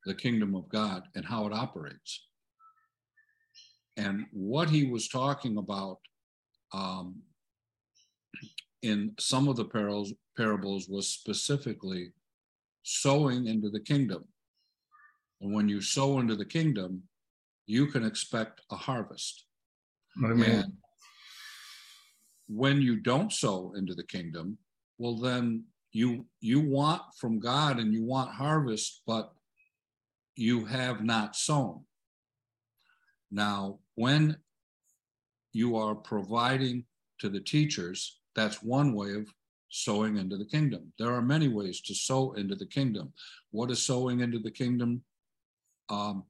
[0.04, 2.26] the kingdom of God and how it operates.
[3.96, 5.98] And what he was talking about
[6.72, 7.22] um,
[8.82, 12.12] in some of the parables, parables was specifically
[12.82, 14.24] sowing into the kingdom.
[15.40, 17.02] And when you sow into the kingdom,
[17.66, 19.44] you can expect a harvest.
[20.24, 20.50] Amen.
[20.50, 20.72] And
[22.54, 24.58] when you don't sow into the kingdom,
[24.98, 29.32] well then you you want from God and you want harvest, but
[30.36, 31.84] you have not sown.
[33.30, 34.36] Now, when
[35.52, 36.84] you are providing
[37.20, 39.28] to the teachers, that's one way of
[39.68, 40.92] sowing into the kingdom.
[40.98, 43.12] There are many ways to sow into the kingdom.
[43.50, 45.02] What is sowing into the kingdom?
[45.88, 46.24] Um,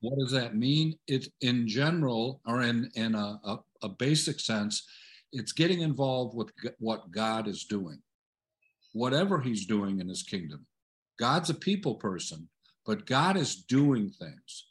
[0.00, 0.98] what does that mean?
[1.06, 4.86] It in general, or in in a, a, a basic sense,
[5.32, 8.00] it's getting involved with what God is doing,
[8.92, 10.66] whatever He's doing in His kingdom.
[11.18, 12.48] God's a people person,
[12.84, 14.68] but God is doing things.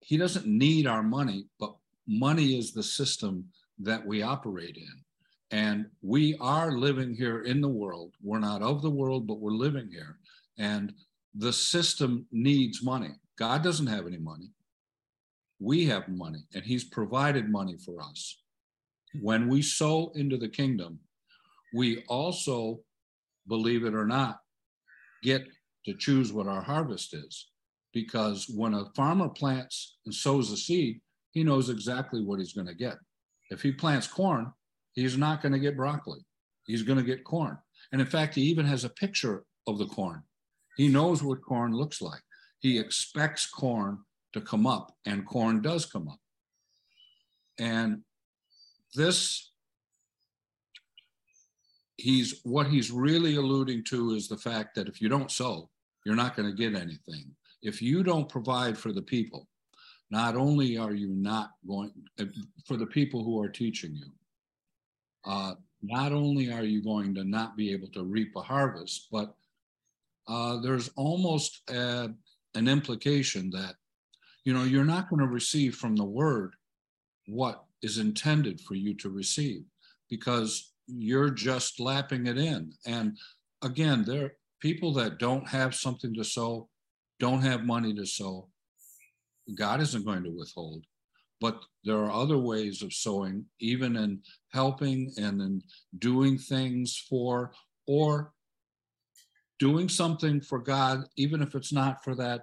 [0.00, 1.74] He doesn't need our money, but
[2.06, 3.46] money is the system
[3.78, 5.04] that we operate in.
[5.50, 8.14] And we are living here in the world.
[8.22, 10.18] We're not of the world, but we're living here.
[10.58, 10.92] And
[11.34, 13.10] the system needs money.
[13.38, 14.50] God doesn't have any money.
[15.64, 18.42] We have money, and He's provided money for us.
[19.22, 20.98] When we sow into the kingdom,
[21.72, 22.80] we also,
[23.48, 24.40] believe it or not,
[25.22, 25.42] get
[25.86, 27.48] to choose what our harvest is.
[27.94, 31.00] Because when a farmer plants and sows a seed,
[31.30, 32.98] he knows exactly what he's going to get.
[33.50, 34.52] If he plants corn,
[34.92, 36.20] he's not going to get broccoli.
[36.66, 37.56] He's going to get corn.
[37.90, 40.24] And in fact, he even has a picture of the corn.
[40.76, 42.20] He knows what corn looks like.
[42.58, 44.00] He expects corn
[44.34, 46.18] to come up, and corn does come up.
[47.58, 48.02] And
[48.94, 49.52] this,
[51.96, 55.70] he's what he's really alluding to is the fact that if you don't sow,
[56.04, 57.34] you're not going to get anything.
[57.62, 59.48] If you don't provide for the people,
[60.10, 62.26] not only are you not going uh,
[62.66, 64.10] for the people who are teaching you,
[65.24, 69.34] uh, not only are you going to not be able to reap a harvest, but
[70.26, 72.10] uh, there's almost a,
[72.54, 73.76] an implication that
[74.44, 76.54] you know you're not going to receive from the word
[77.26, 79.62] what is intended for you to receive
[80.10, 83.16] because you're just lapping it in and
[83.62, 86.68] again there are people that don't have something to sow
[87.18, 88.48] don't have money to sow
[89.52, 90.84] God isn't going to withhold.
[91.40, 95.62] But there are other ways of sowing, even in helping and in
[95.98, 97.52] doing things for,
[97.86, 98.32] or
[99.58, 102.42] doing something for God, even if it's not for that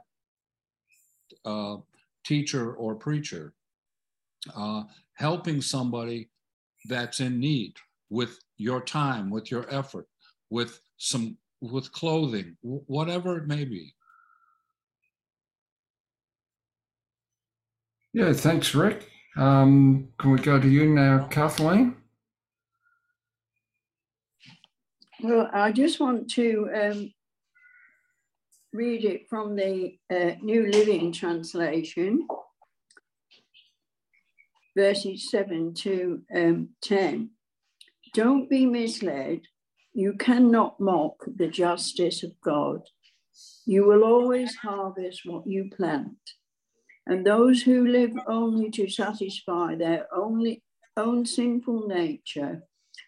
[1.45, 1.77] uh,
[2.23, 3.53] teacher or preacher.
[4.55, 4.83] Uh,
[5.15, 6.29] helping somebody
[6.85, 7.75] that's in need
[8.09, 10.07] with your time, with your effort,
[10.49, 13.93] with some with clothing, whatever it may be.
[18.13, 19.07] Yeah, thanks, Rick.
[19.37, 21.95] Um, can we go to you now, Kathleen?
[25.21, 27.13] Well, I just want to um,
[28.73, 32.27] read it from the uh, New Living Translation,
[34.77, 37.31] verses 7 to um, 10.
[38.13, 39.41] Don't be misled.
[39.93, 42.81] You cannot mock the justice of God.
[43.65, 46.17] You will always harvest what you plant.
[47.05, 50.63] And those who live only to satisfy their only
[50.95, 52.63] own sinful nature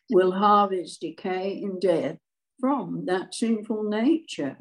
[0.10, 2.18] will harvest decay and death
[2.60, 4.58] from that sinful nature.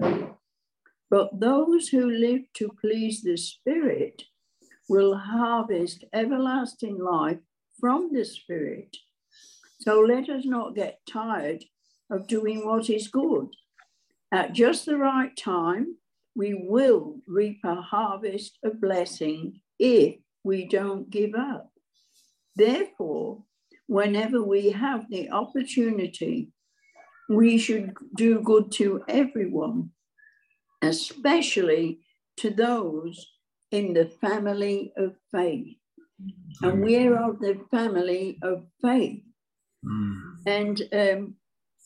[1.13, 4.23] But those who live to please the Spirit
[4.89, 7.41] will harvest everlasting life
[7.79, 8.97] from the Spirit.
[9.81, 11.67] So let us not get tired
[12.11, 13.49] of doing what is good.
[14.33, 15.99] At just the right time,
[16.35, 21.73] we will reap a harvest of blessing if we don't give up.
[22.57, 23.45] Therefore,
[23.87, 26.53] whenever we have the opportunity,
[27.29, 29.91] we should do good to everyone,
[30.83, 32.01] especially
[32.39, 33.27] to those
[33.71, 35.77] in the family of faith.
[36.61, 39.23] And we're of the family of faith.
[39.85, 40.21] Mm.
[40.47, 41.35] And, um,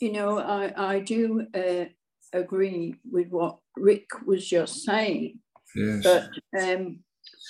[0.00, 1.84] you know, I, I do uh,
[2.32, 5.40] agree with what Rick was just saying.
[5.74, 6.02] Yes.
[6.02, 6.30] But
[6.60, 7.00] um,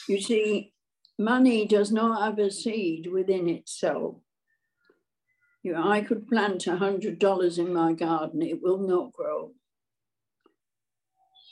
[0.09, 0.73] you see,
[1.19, 4.17] money does not have a seed within itself.
[5.63, 9.53] You know, I could plant a hundred dollars in my garden, it will not grow.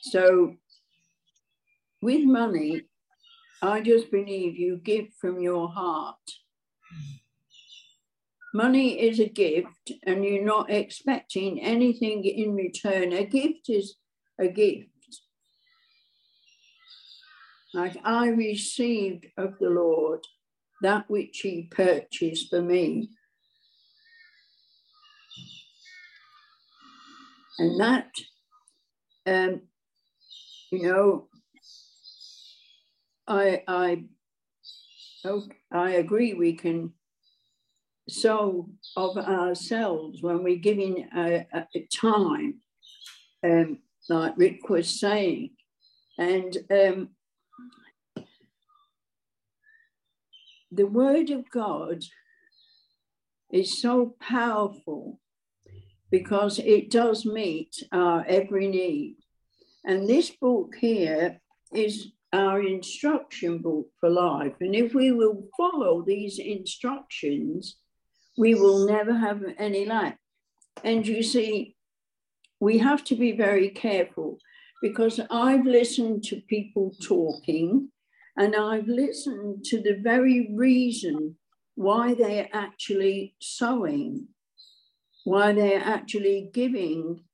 [0.05, 0.57] So
[2.03, 2.83] with money,
[3.63, 6.17] I just believe you give from your heart.
[8.53, 13.15] Money is a gift, and you're not expecting anything in return.
[13.15, 13.97] A gift is
[14.39, 14.91] a gift.
[17.73, 20.21] Like I received of the Lord
[20.83, 23.09] that which He purchased for me.
[27.59, 28.11] And that,
[29.27, 29.63] um,
[30.77, 31.29] you know,
[33.27, 34.05] I, I,
[35.73, 36.93] I agree we can
[38.09, 42.61] sow of ourselves when we're giving a, a time,
[43.43, 45.51] um, like Rick was saying.
[46.19, 47.09] And um,
[50.71, 52.03] the Word of God
[53.53, 55.21] is so powerful
[56.11, 59.17] because it does meet our every need.
[59.85, 61.41] And this book here
[61.73, 64.55] is our instruction book for life.
[64.61, 67.77] And if we will follow these instructions,
[68.37, 70.19] we will never have any lack.
[70.83, 71.77] And you see,
[72.61, 74.39] we have to be very careful
[74.83, 77.91] because I've listened to people talking
[78.37, 81.37] and I've listened to the very reason
[81.77, 84.29] why they're actually sowing
[85.25, 87.25] why they're actually giving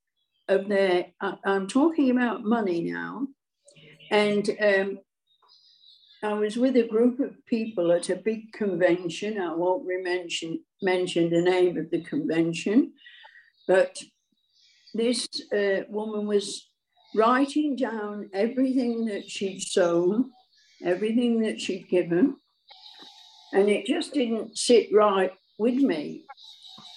[0.51, 1.07] of their,
[1.45, 3.29] I'm talking about money now.
[4.11, 4.99] And um,
[6.23, 9.41] I was with a group of people at a big convention.
[9.41, 12.93] I won't mention, mention the name of the convention,
[13.69, 13.97] but
[14.93, 16.69] this uh, woman was
[17.15, 20.31] writing down everything that she'd sown,
[20.85, 22.37] everything that she'd given,
[23.53, 26.25] and it just didn't sit right with me.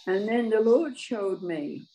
[0.07, 1.87] And then the Lord showed me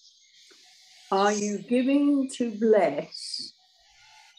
[1.10, 3.54] Are you giving to bless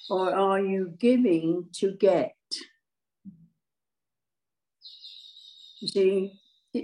[0.09, 2.35] or are you giving to get?
[5.83, 6.39] See,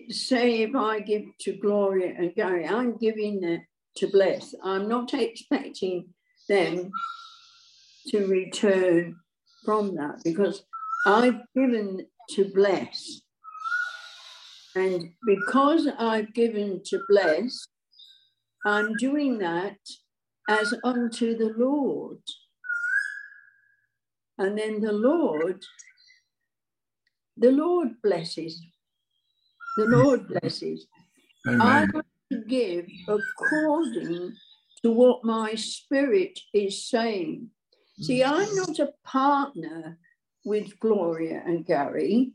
[0.09, 3.63] say if I give to Gloria and Gary, I'm giving
[3.97, 4.55] to bless.
[4.63, 6.09] I'm not expecting
[6.49, 6.89] them
[8.07, 9.17] to return
[9.63, 10.63] from that because
[11.05, 13.21] I've given to bless.
[14.75, 17.67] And because I've given to bless,
[18.65, 19.77] I'm doing that
[20.49, 22.17] as unto the Lord.
[24.39, 25.63] And then the Lord,
[27.37, 28.59] the Lord blesses.
[29.77, 30.87] The Lord blesses.
[31.47, 31.61] Amen.
[31.61, 34.35] I have to give according
[34.81, 37.49] to what my spirit is saying.
[38.01, 38.67] See, I'm mm.
[38.67, 39.99] not a partner
[40.43, 42.31] with Gloria and Gary.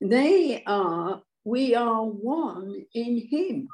[0.00, 3.68] They are, we are one in Him.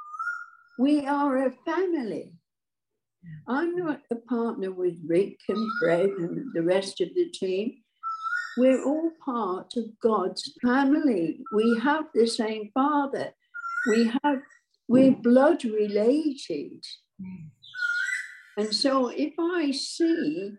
[0.79, 2.33] We are a family.
[3.47, 7.77] I'm not a partner with Rick and Fred and the rest of the team.
[8.57, 11.39] We're all part of God's family.
[11.53, 13.33] We have the same Father.
[13.89, 14.41] We have,
[14.89, 16.85] we're blood related.
[18.57, 20.53] And so if I see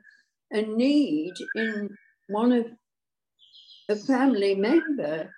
[0.51, 1.89] a need in
[2.29, 2.67] one of
[3.89, 5.29] a family member,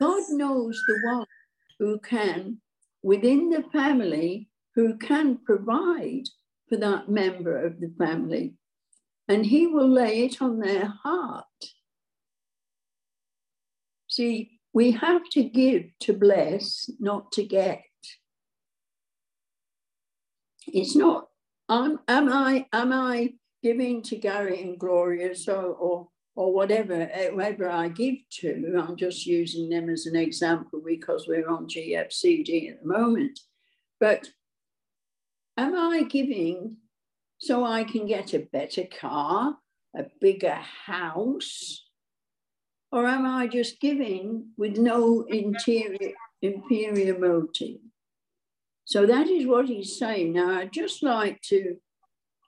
[0.00, 1.26] God knows the one
[1.78, 2.60] who can,
[3.02, 6.24] within the family, who can provide
[6.68, 8.54] for that member of the family.
[9.26, 11.44] And he will lay it on their heart.
[14.06, 17.82] See, we have to give to bless, not to get.
[20.72, 21.28] it's not.
[21.68, 22.66] I'm, am I?
[22.72, 26.08] Am I giving to Gary and Gloria so or
[26.38, 28.80] or whatever whoever I give to?
[28.80, 33.40] I'm just using them as an example because we're on GFCD at the moment.
[33.98, 34.30] But
[35.56, 36.76] am I giving
[37.38, 39.56] so I can get a better car,
[39.96, 41.84] a bigger house?
[42.92, 47.80] Or am I just giving with no interior, inferior motive?
[48.84, 50.34] So that is what he's saying.
[50.34, 51.78] Now, I'd just like to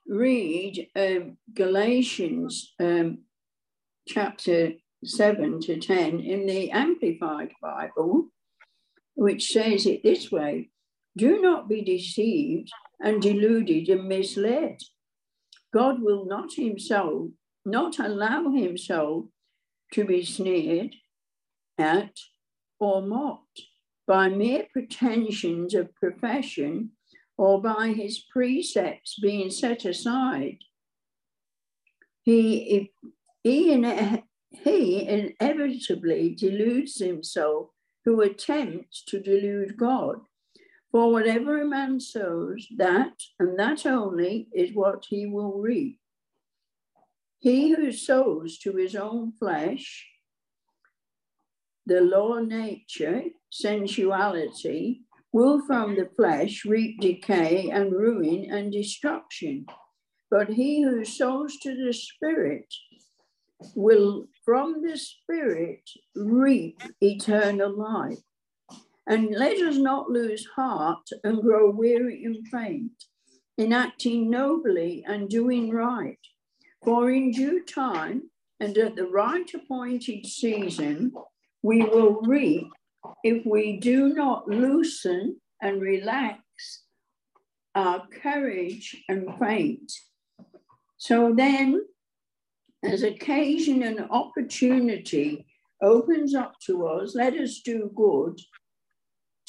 [0.07, 3.19] read um, Galatians um,
[4.07, 4.73] chapter
[5.03, 8.27] 7 to 10 in the Amplified Bible,
[9.15, 10.69] which says it this way
[11.17, 14.77] Do not be deceived and deluded and misled.
[15.73, 17.29] God will not himself,
[17.65, 19.25] not allow himself
[19.93, 20.95] to be sneered
[21.77, 22.11] at
[22.79, 23.61] or mocked
[24.07, 26.91] by mere pretensions of profession
[27.37, 30.57] or by his precepts being set aside.
[32.23, 32.91] He,
[33.43, 34.21] he,
[34.51, 37.69] he inevitably deludes himself
[38.05, 40.17] who attempts to delude God.
[40.91, 45.99] For whatever a man sows, that and that only is what he will reap.
[47.39, 50.07] He who sows to his own flesh,
[51.85, 59.65] the law nature, sensuality, will from the flesh reap decay and ruin and destruction.
[60.29, 62.67] But he who sows to the Spirit
[63.75, 68.19] will from the Spirit reap eternal life.
[69.07, 72.91] And let us not lose heart and grow weary and faint
[73.57, 76.19] in acting nobly and doing right.
[76.83, 81.11] For in due time and at the right appointed season,
[81.61, 82.67] we will reap
[83.23, 86.39] if we do not loosen and relax
[87.75, 89.91] our courage and faint.
[90.97, 91.81] So then,
[92.83, 95.45] as occasion and opportunity
[95.81, 98.39] opens up to us, let us do good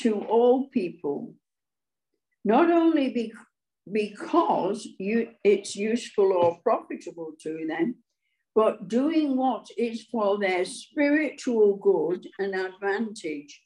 [0.00, 1.34] to all people,
[2.44, 3.32] not only be,
[3.90, 7.96] because you, it's useful or profitable to them,
[8.54, 13.62] but doing what is for their spiritual good and advantage.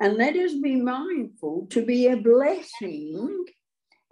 [0.00, 3.44] And let us be mindful to be a blessing,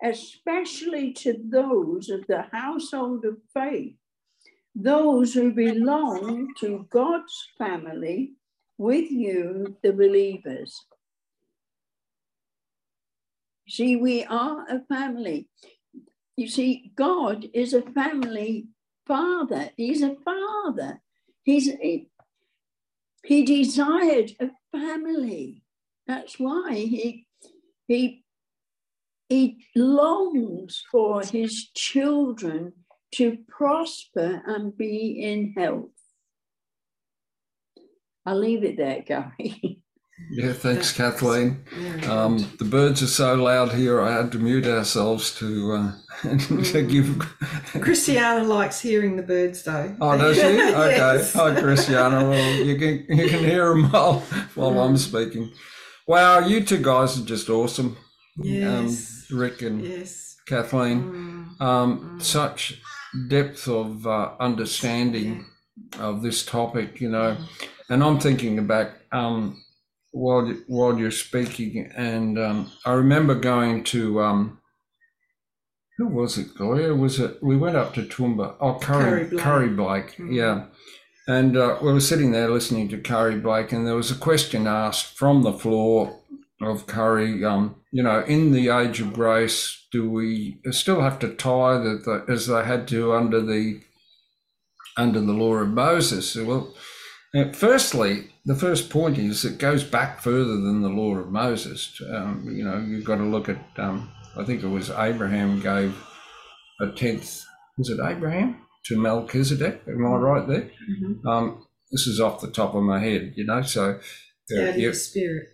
[0.03, 3.97] especially to those of the household of faith,
[4.81, 8.35] those who belong to God's family
[8.79, 10.85] with you, the believers.
[13.69, 15.49] See, we are a family.
[16.37, 18.69] You see, God is a family
[19.05, 19.71] father.
[19.77, 21.01] He's a father.
[21.43, 22.09] He's he,
[23.25, 25.63] he desired a family.
[26.07, 27.27] That's why he
[27.89, 28.23] he
[29.29, 32.78] he longs for his children
[33.13, 35.91] to prosper and be in health.
[38.27, 39.81] I'll leave it there, Gary.
[40.33, 41.63] Yeah, thanks, Kathleen.
[42.09, 45.93] Um, the birds are so loud here, I had to mute ourselves to, uh,
[46.23, 46.91] to Mm.
[46.91, 47.81] give.
[47.81, 49.95] Christiana likes hearing the birds, though.
[50.01, 50.43] Oh, does she?
[50.45, 50.97] Okay.
[50.97, 51.33] Yes.
[51.35, 52.29] Hi, Christiana.
[52.29, 54.19] Well, you can you can hear them while
[54.57, 55.53] while I'm speaking.
[56.09, 57.97] Wow, you two guys are just awesome.
[58.43, 59.29] Yes.
[59.31, 60.35] Um, Rick and yes.
[60.47, 61.55] Kathleen.
[61.61, 61.61] Mm.
[61.65, 62.83] Um, such
[63.29, 65.47] depth of uh, understanding
[65.99, 67.37] of this topic, you know.
[67.91, 69.63] And I'm thinking back um,
[70.13, 74.61] while while you're speaking, and um, I remember going to um,
[75.99, 76.95] who was it, Gloria?
[76.95, 78.57] Was it we went up to Toowoomba?
[78.61, 80.17] Oh, Curry Curry Curry Blake.
[80.17, 80.35] Blake, Mhm.
[80.35, 80.65] yeah.
[81.27, 84.67] And uh, we were sitting there listening to Curry Blake, and there was a question
[84.67, 86.19] asked from the floor
[86.63, 87.45] of Curry.
[87.45, 92.05] Um, you know, in the age of grace, do we still have to tie at
[92.05, 93.81] the- as they had to under the
[94.97, 96.35] under the law of Moses?
[96.37, 96.75] Well,
[97.35, 102.01] uh, firstly, the first point is it goes back further than the law of Moses.
[102.13, 103.59] Um, you know, you've got to look at.
[103.77, 105.95] Um, I think it was Abraham gave
[106.81, 107.45] a tenth.
[107.77, 109.83] Was it Abraham to Melchizedek?
[109.87, 110.71] Am I right there?
[110.91, 111.25] Mhm.
[111.27, 113.63] Um, this is off the top of my head, you know.
[113.63, 113.99] So, uh,
[114.77, 115.49] Yeah, spirit.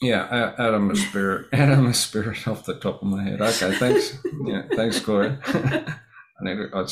[0.00, 3.40] Yeah, Adam a spirit, Adam a spirit off the top of my head.
[3.40, 4.18] Okay, thanks.
[4.44, 5.38] Yeah, thanks, Gloria.
[5.46, 6.86] I need to,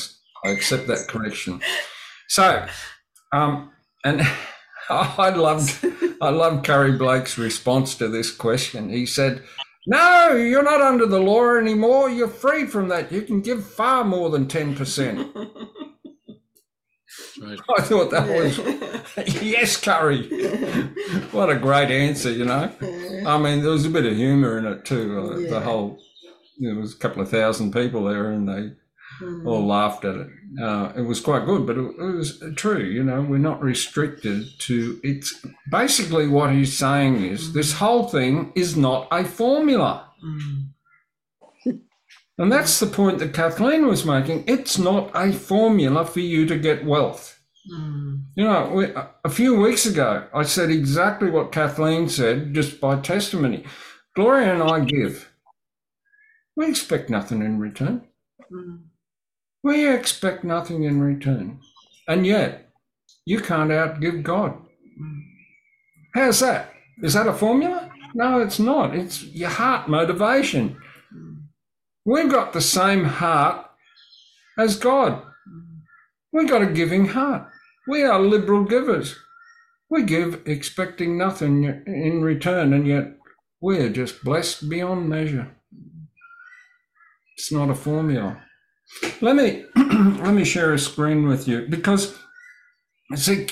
[0.44, 1.60] I accept that correction.
[2.28, 2.66] So,
[3.32, 3.70] um,
[4.04, 4.22] and
[4.88, 5.84] I loved,
[6.20, 8.88] I loved Curry Blake's response to this question.
[8.88, 9.42] He said,
[9.86, 12.08] "No, you're not under the law anymore.
[12.08, 13.12] You're free from that.
[13.12, 15.34] You can give far more than ten percent."
[17.40, 17.58] Right.
[17.78, 20.28] I thought that was yes, Curry.
[21.30, 22.70] What a great answer, you know.
[23.26, 25.18] I mean, there was a bit of humour in it too.
[25.18, 25.50] Uh, Yeah.
[25.50, 25.98] The whole
[26.58, 28.72] there was a couple of thousand people there, and they
[29.20, 29.46] mm.
[29.46, 30.28] all laughed at it.
[30.62, 32.82] Uh, it was quite good, but it, it, was true.
[32.82, 35.00] You know, we're not restricted to.
[35.02, 40.08] It's basically what he's saying is this whole thing is not a formula.
[40.24, 40.68] Mm.
[42.38, 44.44] And that's the point that Kathleen was making.
[44.46, 47.40] It's not a formula for you to get wealth.
[47.72, 48.24] Mm.
[48.34, 48.86] You know, we,
[49.24, 53.64] a few weeks ago, I said exactly what Kathleen said just by testimony.
[54.16, 55.32] Gloria and I give.
[56.56, 58.02] We expect nothing in return.
[58.52, 58.82] Mm.
[59.62, 61.60] We expect nothing in return.
[62.06, 62.70] And yet,
[63.24, 64.58] you can't outgive God.
[66.14, 66.72] How's that?
[67.02, 67.90] Is that a formula?
[68.14, 68.94] No, it's not.
[68.94, 70.76] It's your heart motivation.
[72.04, 73.66] We've got the same heart
[74.58, 75.22] as God.
[76.32, 77.48] We've got a giving heart.
[77.88, 79.16] We are liberal givers.
[79.88, 83.16] We give expecting nothing in return, and yet
[83.60, 85.56] we're just blessed beyond measure.
[87.36, 88.42] It's not a formula.
[89.20, 92.18] Let me let me share a screen with you because
[93.14, 93.48] see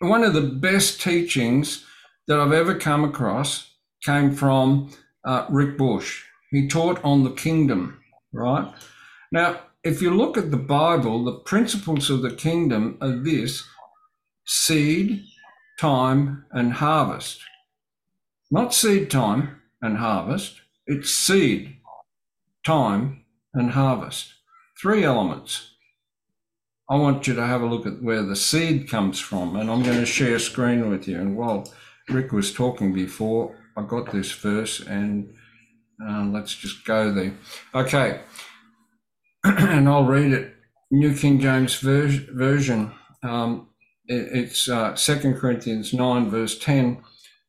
[0.00, 1.84] one of the best teachings
[2.26, 3.74] that I've ever come across
[4.04, 4.90] came from
[5.24, 6.24] uh, Rick Bush.
[6.50, 8.00] He taught on the kingdom,
[8.32, 8.72] right?
[9.30, 13.64] Now, if you look at the Bible, the principles of the kingdom are this
[14.44, 15.24] seed,
[15.78, 17.40] time, and harvest.
[18.50, 21.76] Not seed time and harvest, it's seed,
[22.64, 24.32] time, and harvest.
[24.80, 25.74] Three elements.
[26.90, 29.82] I want you to have a look at where the seed comes from, and I'm
[29.82, 31.20] going to share a screen with you.
[31.20, 31.70] And while
[32.08, 35.34] Rick was talking before, I got this verse, and
[36.06, 37.34] uh, let's just go there.
[37.74, 38.20] Okay,
[39.44, 40.54] and I'll read it.
[40.90, 42.92] New King James Version.
[43.22, 43.68] Um,
[44.06, 47.02] it, it's uh, 2 Corinthians 9, verse 10.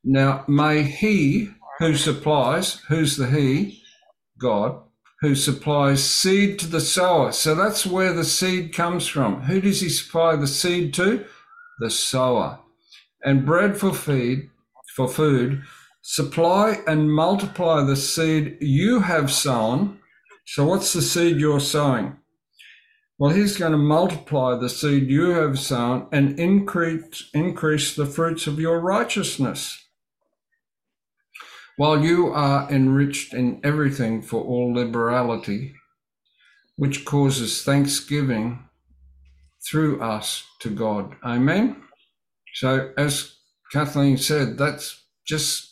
[0.03, 3.81] Now, may he who supplies, who's the he?
[4.37, 4.81] God,
[5.21, 7.31] who supplies seed to the sower.
[7.31, 9.41] So that's where the seed comes from.
[9.43, 11.25] Who does he supply the seed to?
[11.79, 12.59] The sower.
[13.23, 14.49] And bread for feed,
[14.95, 15.63] for food,
[16.01, 19.99] supply and multiply the seed you have sown.
[20.45, 22.17] So what's the seed you're sowing?
[23.17, 28.47] Well, he's going to multiply the seed you have sown and increase, increase the fruits
[28.47, 29.85] of your righteousness
[31.75, 35.73] while you are enriched in everything for all liberality,
[36.75, 38.67] which causes thanksgiving
[39.65, 41.15] through us to God.
[41.23, 41.81] Amen.
[42.53, 43.35] So, as
[43.71, 45.68] Kathleen said, that's just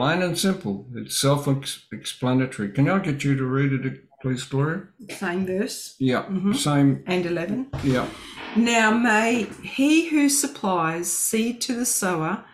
[0.00, 0.86] plain and simple.
[0.94, 1.46] It's self
[1.92, 2.70] explanatory.
[2.70, 4.88] Can I get you to read it, please, Gloria?
[5.10, 5.94] Same verse.
[5.98, 6.52] Yeah, mm-hmm.
[6.52, 7.04] same.
[7.06, 7.70] And 11.
[7.84, 8.08] Yeah.
[8.56, 12.44] Now may he who supplies seed to the sower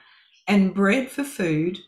[0.47, 1.79] and bread for food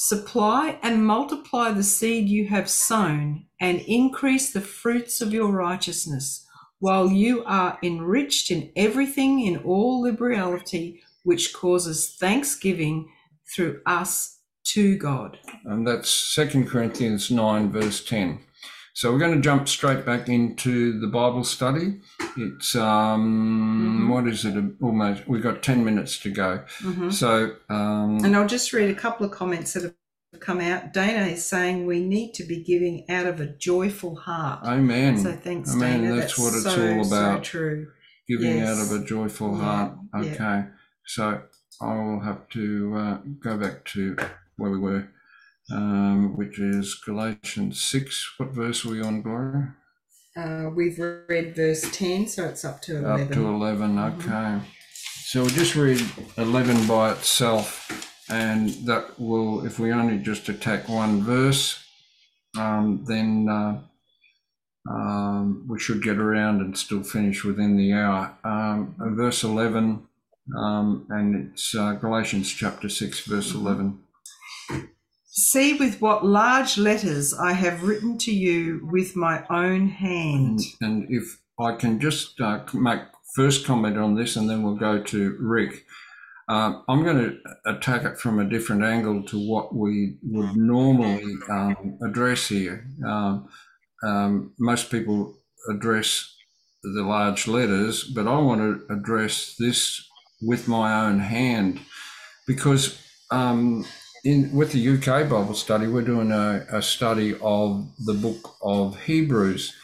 [0.00, 6.46] Supply and multiply the seed you have sown, and increase the fruits of your righteousness,
[6.78, 13.10] while you are enriched in everything in all liberality, which causes thanksgiving
[13.52, 15.38] through us to God.
[15.64, 18.40] And that's Second Corinthians 9, verse 10.
[18.98, 22.00] So we're going to jump straight back into the Bible study.
[22.36, 24.08] It's um, mm-hmm.
[24.08, 24.56] what is it?
[24.82, 26.64] Almost we've got ten minutes to go.
[26.80, 27.10] Mm-hmm.
[27.10, 29.94] So um, and I'll just read a couple of comments that have
[30.40, 30.92] come out.
[30.92, 34.64] Dana is saying we need to be giving out of a joyful heart.
[34.64, 35.16] Amen.
[35.16, 36.02] So thanks, Amen.
[36.02, 36.16] Dana.
[36.16, 37.46] That's, That's what it's so, all about.
[37.46, 37.92] So true.
[38.26, 38.68] Giving yes.
[38.68, 39.62] out of a joyful yeah.
[39.62, 39.92] heart.
[40.16, 40.34] Okay.
[40.34, 40.66] Yeah.
[41.06, 41.42] So
[41.80, 44.16] I'll have to uh, go back to
[44.58, 45.08] where we were
[45.72, 48.34] um, which is Galatians 6.
[48.38, 49.74] What verse are we on, Gloria?
[50.36, 53.26] Uh, we've read verse 10, so it's up to 11.
[53.26, 54.30] Up to 11, mm-hmm.
[54.30, 54.64] okay.
[55.24, 56.02] So we'll just read
[56.38, 61.84] 11 by itself, and that will, if we only just attack one verse,
[62.56, 63.80] um, then uh,
[64.90, 68.34] um, we should get around and still finish within the hour.
[68.42, 70.06] Um, verse 11,
[70.56, 73.66] um, and it's uh, Galatians chapter 6, verse mm-hmm.
[73.66, 73.98] 11.
[75.26, 80.60] See with what large letters I have written to you with my own hand.
[80.80, 83.00] And, if I can just uh, make
[83.34, 85.84] first comment on this, and then we'll go to Rick.
[86.48, 91.34] Uh, I'm going to attack it from a different angle to what we would normally
[91.50, 92.86] um, address here.
[93.06, 93.48] Um,
[94.02, 95.38] um, most people
[95.70, 96.34] address
[96.82, 100.08] the large letters, but I want to address this
[100.40, 101.80] with my own hand
[102.46, 102.98] because
[103.30, 103.84] um,
[104.28, 109.00] in with the UK Bible study, we're doing a, a study of the book of
[109.04, 109.74] Hebrews.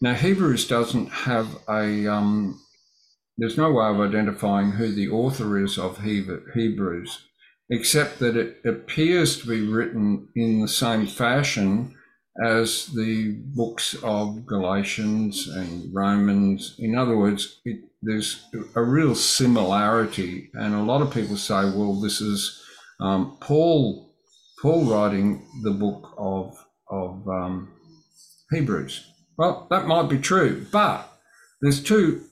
[0.00, 2.60] Now, Hebrews doesn't have a um,
[3.38, 7.26] there's no way of identifying who the author is of Hebrews,
[7.70, 11.96] except that it appears to be written in the same fashion
[12.44, 16.76] as the books of Galatians and Romans.
[16.78, 18.44] In other words, it, there's
[18.74, 22.63] a real similarity, and a lot of people say, "Well, this is
[23.00, 24.14] um, Paul,
[24.60, 26.56] Paul writing the book of
[26.90, 27.72] of um,
[28.50, 31.10] Hebrews." Well, that might be true, but
[31.60, 32.24] there's two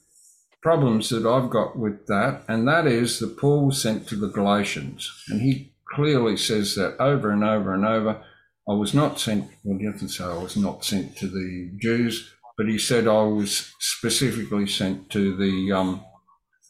[0.63, 4.29] problems that I've got with that, and that is that Paul was sent to the
[4.29, 8.23] Galatians, and he clearly says that over and over and over.
[8.69, 12.33] I was not sent, well, you to say I was not sent to the Jews,
[12.57, 16.05] but he said I was specifically sent to the um,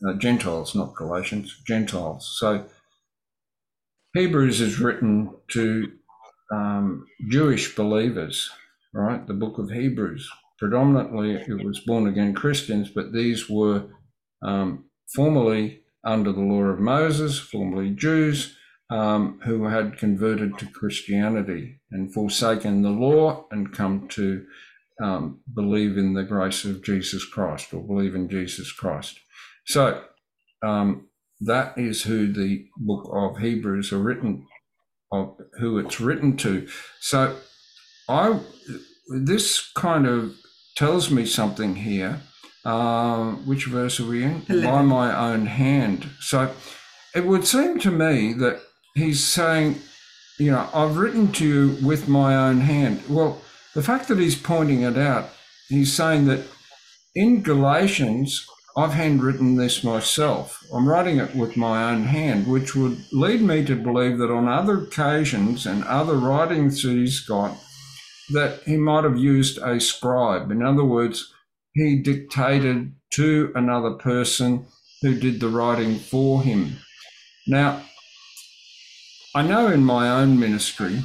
[0.09, 2.37] uh, Gentiles, not Galatians, Gentiles.
[2.41, 2.65] So
[4.15, 5.91] Hebrews is written to
[6.53, 8.51] um, Jewish believers,
[8.93, 9.27] right?
[9.27, 10.29] The book of Hebrews.
[10.59, 13.85] Predominantly, it was born again Christians, but these were
[14.43, 14.85] um,
[15.15, 18.57] formerly under the law of Moses, formerly Jews,
[18.91, 24.45] um, who had converted to Christianity and forsaken the law and come to
[25.03, 29.19] um, believe in the grace of Jesus Christ or believe in Jesus Christ.
[29.67, 30.03] So
[30.63, 31.09] um,
[31.45, 34.47] that is who the book of Hebrews are written
[35.11, 36.69] of, who it's written to.
[37.01, 37.37] So
[38.09, 38.41] I
[39.09, 40.35] this kind of
[40.77, 42.21] tells me something here.
[42.65, 44.43] Uh, which verse are we in?
[44.49, 44.65] 11.
[44.65, 46.11] By my own hand.
[46.21, 46.55] So
[47.15, 48.61] it would seem to me that
[48.95, 49.81] he's saying,
[50.39, 53.03] you know, I've written to you with my own hand.
[53.09, 53.43] Well,
[53.75, 55.31] the fact that he's pointing it out,
[55.69, 56.47] he's saying that
[57.15, 58.47] in Galatians,
[58.77, 60.65] I've handwritten this myself.
[60.73, 64.49] I'm writing it with my own hand, which would lead me to believe that on
[64.49, 67.59] other occasions and other writings that he's got,
[68.31, 70.51] that he might have used a scribe.
[70.51, 71.33] In other words,
[71.75, 74.67] he dictated to another person
[75.03, 76.79] who did the writing for him.
[77.47, 77.83] Now,
[79.35, 81.03] I know in my own ministry,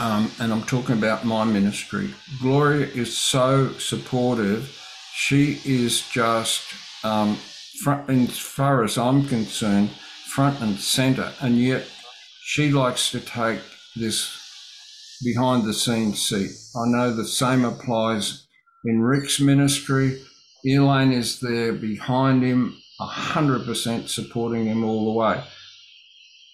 [0.00, 4.78] um, and I'm talking about my ministry, Gloria is so supportive.
[5.14, 6.62] She is just,
[7.04, 7.36] um,
[7.82, 9.90] front, as far as I'm concerned,
[10.28, 11.32] front and center.
[11.40, 11.86] And yet
[12.44, 13.60] she likes to take
[13.96, 14.38] this
[15.24, 16.50] behind the scenes seat.
[16.76, 18.46] I know the same applies
[18.84, 20.20] in Rick's ministry.
[20.64, 25.42] Elaine is there behind him, 100% supporting him all the way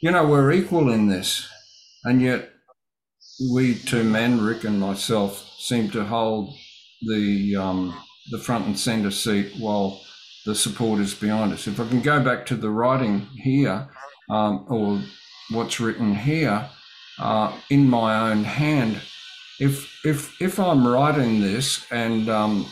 [0.01, 1.49] you know, we're equal in this.
[2.05, 2.51] And yet,
[3.53, 6.55] we two men, Rick and myself, seem to hold
[7.03, 7.95] the um,
[8.31, 10.01] the front and centre seat while
[10.45, 11.66] the support is behind us.
[11.66, 13.89] If I can go back to the writing here,
[14.31, 15.03] um, or
[15.51, 16.68] what's written here,
[17.18, 19.01] uh, in my own hand,
[19.59, 22.66] if if if I'm writing this and um,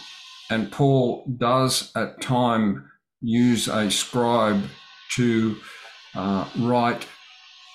[0.51, 2.91] and Paul does at time
[3.21, 4.63] use a scribe
[5.17, 5.57] to
[6.15, 7.07] uh, write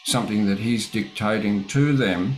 [0.06, 2.38] something that he's dictating to them,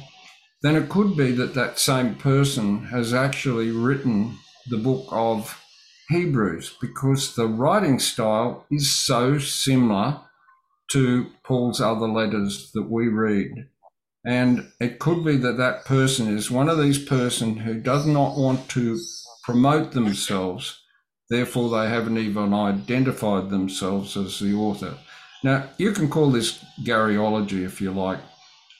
[0.63, 4.37] then it could be that that same person has actually written
[4.69, 5.59] the book of
[6.09, 10.19] Hebrews because the writing style is so similar
[10.91, 13.67] to Paul's other letters that we read.
[14.25, 18.37] And it could be that that person is one of these person who does not
[18.37, 18.99] want to
[19.43, 20.81] promote themselves,
[21.29, 24.97] therefore they haven't even identified themselves as the author.
[25.43, 28.19] Now, you can call this Garyology if you like,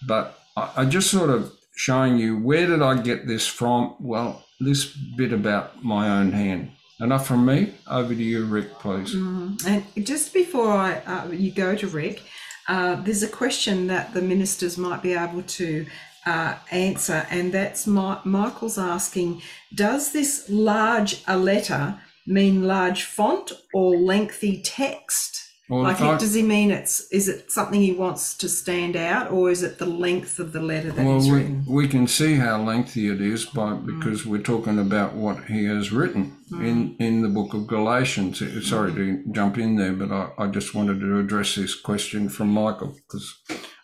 [0.07, 3.95] but I, I just sort of showing you where did I get this from?
[3.99, 6.71] Well, this bit about my own hand.
[6.99, 7.73] Enough from me.
[7.89, 9.13] Over to you, Rick, please.
[9.13, 12.21] Mm, and just before I uh, you go to Rick,
[12.67, 15.85] uh, there's a question that the ministers might be able to
[16.25, 19.41] uh, answer, and that's my, Michael's asking:
[19.73, 25.42] Does this large a letter mean large font or lengthy text?
[25.73, 29.31] Well, like, I- does he mean it's is it something he wants to stand out,
[29.31, 31.65] or is it the length of the letter that well, he's we, written?
[31.67, 35.91] we can see how lengthy it is by because we're talking about what he has
[35.91, 38.39] written in in the book of Galatians.
[38.39, 42.29] Uh, Sorry to jump in there, but I, I just wanted to address this question
[42.29, 43.33] from Michael because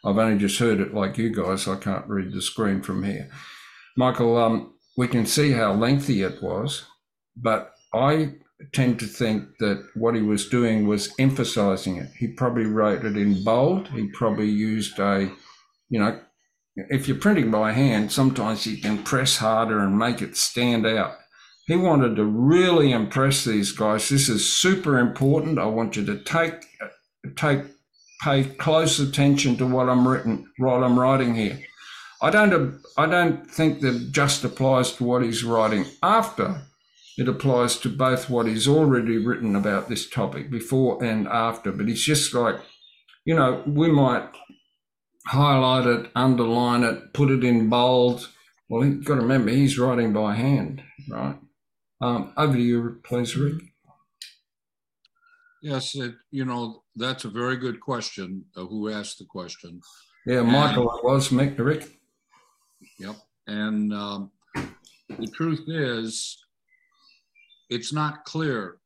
[0.05, 1.67] I've only just heard it like you guys.
[1.67, 3.31] I can't read the screen from here.
[3.97, 6.85] Michael, um, we can see how lengthy it was,
[7.35, 8.35] but I
[8.73, 12.09] tend to think that what he was doing was emphasizing it.
[12.17, 13.87] He probably wrote it in bold.
[13.89, 15.31] He probably used a,
[15.89, 16.19] you know,
[16.75, 21.15] if you're printing by hand, sometimes you can press harder and make it stand out.
[21.67, 24.09] He wanted to really impress these guys.
[24.09, 25.59] This is super important.
[25.59, 26.65] I want you to take
[27.35, 27.61] take
[28.21, 31.59] pay close attention to what I'm written, what I'm writing here.
[32.21, 36.61] I don't I don't think that just applies to what he's writing after.
[37.17, 41.71] It applies to both what he's already written about this topic before and after.
[41.71, 42.55] But it's just like,
[43.25, 44.29] you know, we might
[45.27, 48.29] highlight it, underline it, put it in bold,
[48.69, 51.37] Well, you've got to remember, he's writing by hand, right?
[52.01, 53.61] Um, over to you, please, Rick.
[55.61, 58.45] Yes, it, you know, that's a very good question.
[58.55, 59.81] Uh, who asked the question?
[60.25, 61.99] Yeah, Michael, it was Mick, Rick.
[62.99, 63.15] Yep.
[63.47, 66.37] And um, the truth is,
[67.69, 68.77] it's not clear.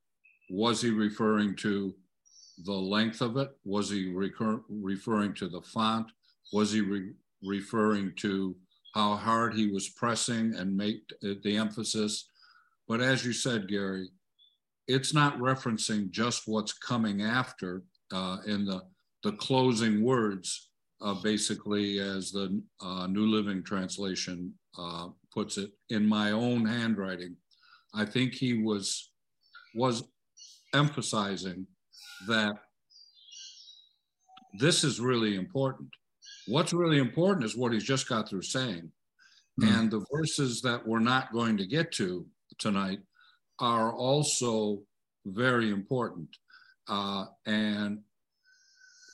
[0.50, 1.94] Was he referring to
[2.64, 3.50] the length of it?
[3.64, 6.06] Was he recur- referring to the font?
[6.52, 7.12] Was he re-
[7.42, 8.54] referring to
[8.94, 12.28] how hard he was pressing and make the emphasis?
[12.86, 14.10] But as you said, Gary,
[14.86, 17.82] it's not referencing just what's coming after
[18.12, 18.82] uh, in the,
[19.22, 20.68] the closing words,
[21.00, 27.34] uh, basically, as the uh, New Living Translation uh, puts it, in my own handwriting.
[27.94, 29.10] I think he was
[29.74, 30.04] was
[30.74, 31.66] emphasizing
[32.28, 32.56] that
[34.58, 35.88] this is really important.
[36.46, 38.90] What's really important is what he's just got through saying.
[39.60, 39.68] Mm.
[39.68, 42.26] And the verses that we're not going to get to
[42.58, 43.00] tonight
[43.60, 44.82] are also
[45.26, 46.28] very important.
[46.88, 48.00] Uh, and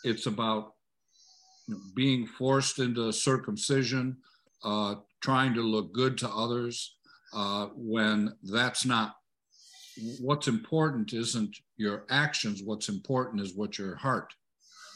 [0.05, 0.73] it's about
[1.95, 4.17] being forced into circumcision,
[4.65, 6.97] uh, trying to look good to others,
[7.33, 9.15] uh, when that's not
[10.21, 14.33] what's important isn't your actions what's important is what your heart.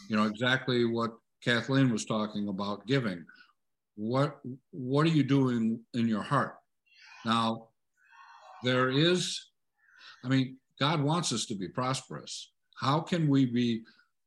[0.09, 1.13] You know exactly what
[1.45, 3.25] kathleen was talking about giving.
[3.97, 4.39] What
[4.71, 6.57] what are you doing in your heart?
[7.25, 7.69] Now
[8.63, 9.51] there is
[10.25, 12.53] i mean god wants us to be prosperous.
[12.77, 13.83] How can we be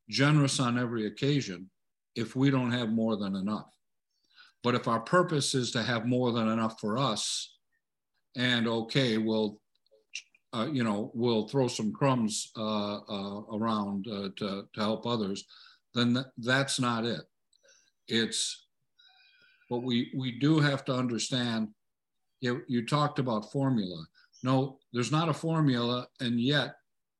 [0.09, 1.69] generous on every occasion
[2.15, 3.69] if we don't have more than enough?
[4.63, 7.56] But if our purpose is to have more than enough for us
[8.35, 9.59] and okay we'll
[10.53, 15.45] uh, you know, we'll throw some crumbs uh, uh, around uh, to, to help others,
[15.93, 17.21] then th- that's not it.
[18.07, 18.67] It's,
[19.69, 21.69] but we, we do have to understand,
[22.39, 24.05] you, you talked about formula.
[24.43, 26.75] No, there's not a formula, and yet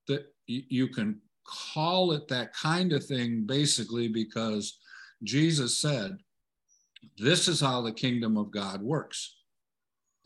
[0.08, 4.80] that you can call it that kind of thing basically because
[5.24, 6.18] Jesus said,
[7.18, 9.37] this is how the kingdom of God works.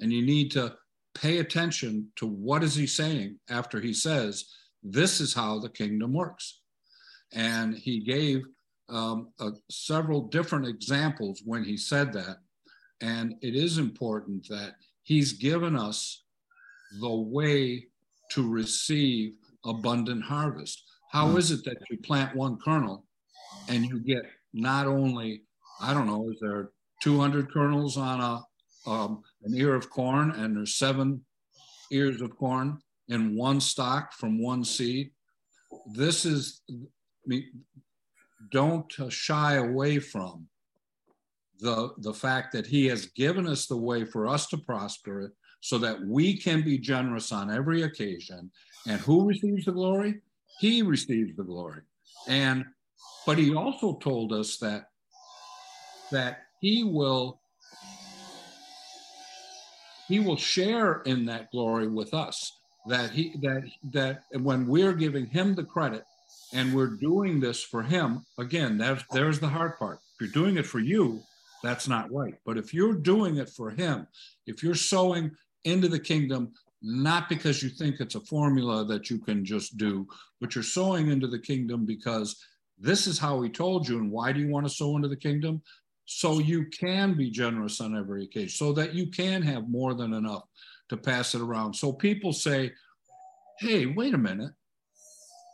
[0.01, 0.75] And you need to
[1.13, 4.45] pay attention to what is he saying after he says,
[4.83, 6.61] this is how the kingdom works.
[7.33, 8.43] And he gave
[8.89, 12.37] um, uh, several different examples when he said that.
[13.01, 16.23] And it is important that he's given us
[16.99, 17.87] the way
[18.31, 19.35] to receive
[19.65, 20.83] abundant harvest.
[21.11, 23.05] How is it that you plant one kernel
[23.67, 24.23] and you get
[24.53, 25.43] not only,
[25.81, 26.69] I don't know, is there
[27.01, 31.21] 200 kernels on a um, an ear of corn and there's seven
[31.91, 35.11] ears of corn in one stock from one seed.
[35.93, 36.75] This is, I
[37.25, 37.45] mean,
[38.51, 40.47] don't shy away from
[41.59, 45.77] the, the fact that he has given us the way for us to prosper so
[45.77, 48.51] that we can be generous on every occasion.
[48.87, 50.21] And who receives the glory?
[50.59, 51.81] He receives the glory.
[52.27, 52.65] And
[53.25, 54.85] but he also told us that
[56.11, 57.40] that he will
[60.11, 65.25] he will share in that glory with us that he that that when we're giving
[65.25, 66.03] him the credit
[66.51, 69.99] and we're doing this for him again there's there's the hard part.
[70.19, 71.21] If you're doing it for you
[71.63, 72.33] that's not right.
[72.43, 74.05] But if you're doing it for him
[74.45, 75.31] if you're sowing
[75.63, 76.51] into the kingdom
[76.81, 80.05] not because you think it's a formula that you can just do
[80.41, 82.35] but you're sowing into the kingdom because
[82.77, 85.23] this is how he told you and why do you want to sow into the
[85.29, 85.61] kingdom
[86.13, 90.13] so you can be generous on every occasion, so that you can have more than
[90.13, 90.43] enough
[90.89, 91.73] to pass it around.
[91.73, 92.73] So people say,
[93.59, 94.51] hey, wait a minute.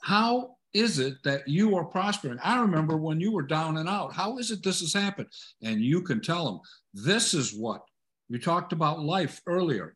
[0.03, 2.39] How is it that you are prospering?
[2.43, 4.13] I remember when you were down and out.
[4.13, 5.27] How is it this has happened?
[5.61, 6.59] And you can tell them,
[6.91, 7.81] this is what
[8.27, 9.95] we talked about life earlier.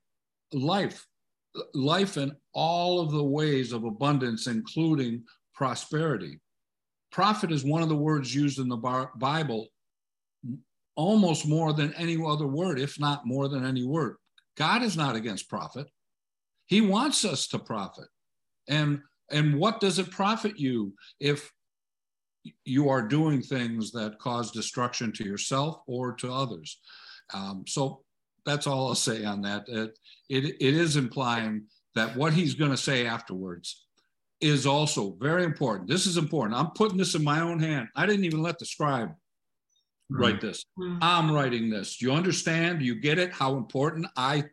[0.54, 1.08] Life,
[1.74, 5.24] life in all of the ways of abundance, including
[5.56, 6.40] prosperity.
[7.12, 9.68] Profit is one of the words used in the Bible
[10.96, 14.18] almost more than any other word, if not more than any word.
[14.58, 15.88] God is not against profit.
[16.68, 18.08] He wants us to profit.
[18.68, 21.52] And and what does it profit you if
[22.66, 26.80] you are doing things that cause destruction to yourself or to others?
[27.34, 28.02] Um, so
[28.46, 29.64] that's all I'll say on that.
[29.68, 29.98] It,
[30.30, 31.64] it, it is implying
[31.96, 33.86] that what he's going to say afterwards
[34.42, 35.88] is also very important.
[35.88, 36.60] This is important.
[36.60, 37.88] I'm putting this in my own hand.
[37.96, 39.12] I didn't even let the scribe
[40.12, 40.66] write this.
[40.78, 41.00] Mm.
[41.02, 41.98] I'm writing this.
[41.98, 42.80] Do you understand?
[42.80, 43.32] Do you get it?
[43.32, 44.44] How important I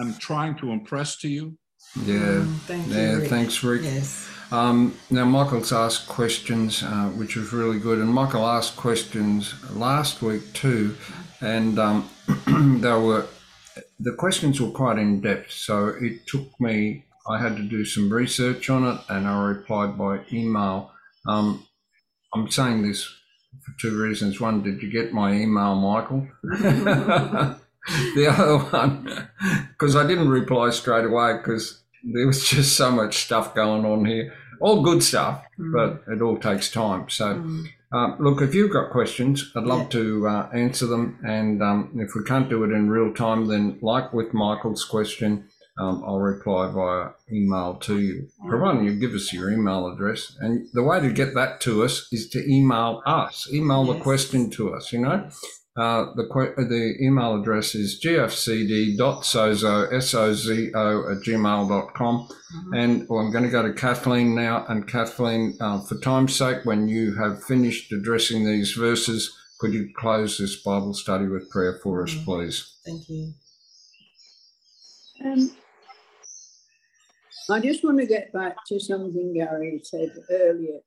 [0.00, 1.56] I'm trying to impress to you?
[2.04, 2.42] Yeah.
[2.42, 3.12] Mm, thank yeah.
[3.12, 3.30] You, Rick.
[3.30, 3.82] Thanks, Rick.
[3.84, 4.28] Yes.
[4.50, 7.98] Um, now, Michael's asked questions, uh, which was really good.
[7.98, 10.96] And Michael asked questions last week too.
[11.40, 12.08] and um,
[12.80, 13.26] they were
[14.00, 15.52] the questions were quite in depth.
[15.52, 17.04] So it took me.
[17.26, 20.92] I had to do some research on it, and I replied by email.
[21.26, 21.66] Um,
[22.34, 23.08] I'm saying this
[23.62, 24.40] for two reasons.
[24.40, 26.26] One, did you get my email, Michael?
[28.14, 29.28] the other one,
[29.68, 34.04] because I didn't reply straight away because there was just so much stuff going on
[34.04, 34.34] here.
[34.60, 35.72] All good stuff, mm.
[35.72, 37.10] but it all takes time.
[37.10, 37.66] So, mm.
[37.92, 39.88] um, look, if you've got questions, I'd love yeah.
[39.88, 41.18] to uh, answer them.
[41.26, 45.48] And um, if we can't do it in real time, then like with Michael's question,
[45.78, 50.36] um, I'll reply via email to you, providing you give us your email address.
[50.40, 53.96] And the way to get that to us is to email us, email yes.
[53.96, 55.28] the question to us, you know.
[55.76, 56.22] Uh, the
[56.56, 62.28] the email address is gfcd.sozo, S-O-Z-O at gmail.com.
[62.28, 62.74] Mm-hmm.
[62.74, 64.64] And well, I'm going to go to Kathleen now.
[64.68, 69.90] And Kathleen, uh, for time's sake, when you have finished addressing these verses, could you
[69.96, 72.24] close this Bible study with prayer for us, mm-hmm.
[72.24, 72.78] please?
[72.86, 73.34] Thank you.
[75.24, 75.50] Um,
[77.50, 80.80] I just want to get back to something Gary said earlier.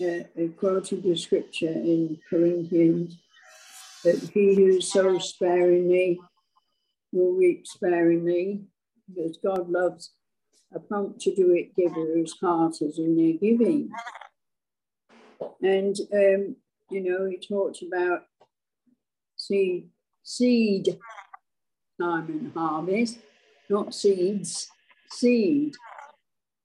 [0.00, 3.16] Uh, he quoted the scripture in Corinthians
[4.02, 6.18] that he who sows sparingly
[7.12, 8.64] will reap sparingly,
[9.08, 10.14] because God loves
[10.74, 13.88] a prompt to do it giver whose heart is in their giving.
[15.62, 16.56] And, um,
[16.90, 18.22] you know, he talked about
[19.36, 19.88] seed,
[20.24, 20.98] seed
[22.00, 23.18] time and harvest,
[23.70, 24.68] not seeds,
[25.10, 25.74] seed.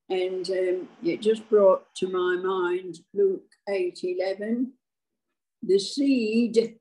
[0.09, 4.73] And um, it just brought to my mind Luke 8 11.
[5.63, 6.77] The seed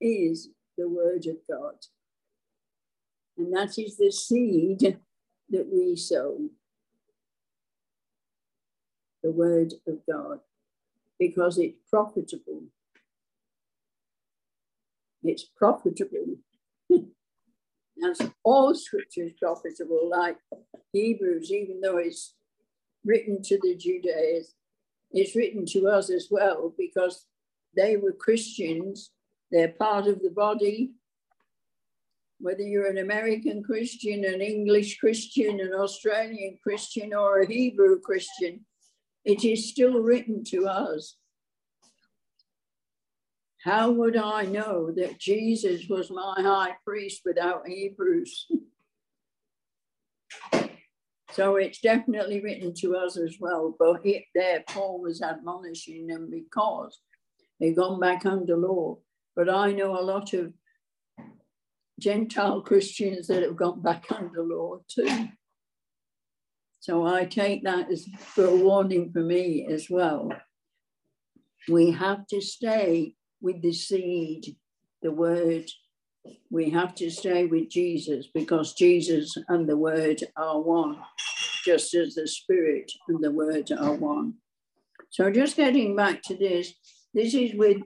[0.00, 1.74] is the Word of God.
[3.36, 4.98] And that is the seed
[5.50, 6.38] that we sow.
[9.22, 10.40] The Word of God.
[11.18, 12.62] Because it's profitable.
[15.22, 16.36] It's profitable.
[18.04, 20.36] As all scripture is profitable, like
[20.92, 22.34] Hebrews, even though it's
[23.04, 24.54] written to the Judaizers,
[25.12, 27.26] it's written to us as well because
[27.76, 29.10] they were Christians
[29.50, 30.92] they're part of the body.
[32.38, 38.64] Whether you're an American Christian, an English Christian, an Australian Christian, or a Hebrew Christian,
[39.24, 41.16] it is still written to us.
[43.62, 48.46] How would I know that Jesus was my high priest without Hebrews?
[51.32, 53.76] so it's definitely written to us as well.
[53.78, 57.00] But it, there, Paul was admonishing them because
[57.58, 58.98] they've gone back under law.
[59.36, 60.54] But I know a lot of
[61.98, 65.28] Gentile Christians that have gone back under law too.
[66.80, 70.32] So I take that as for a warning for me as well.
[71.68, 74.56] We have to stay with the seed,
[75.02, 75.70] the word.
[76.50, 80.98] We have to stay with Jesus because Jesus and the word are one,
[81.64, 84.34] just as the spirit and the word are one.
[85.10, 86.74] So just getting back to this,
[87.14, 87.78] this is with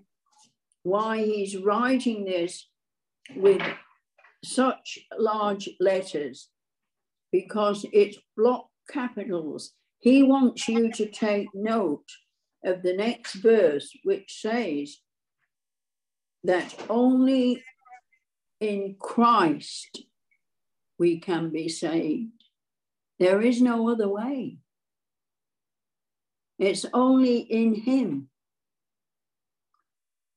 [0.83, 2.69] why he's writing this
[3.37, 3.63] with
[4.45, 6.49] such large letters
[7.33, 9.73] because it's block capitals.
[10.01, 12.05] He wants you to take note
[12.65, 14.99] of the next verse, which says
[16.45, 17.63] that only
[18.61, 20.03] in Christ
[20.99, 22.31] we can be saved.
[23.19, 24.59] There is no other way.
[26.59, 28.29] It's only in Him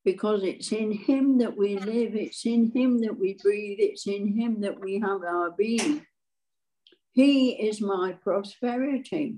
[0.03, 4.37] because it's in Him that we live, it's in Him that we breathe, it's in
[4.39, 6.05] Him that we have our being.
[7.11, 9.37] He is my prosperity.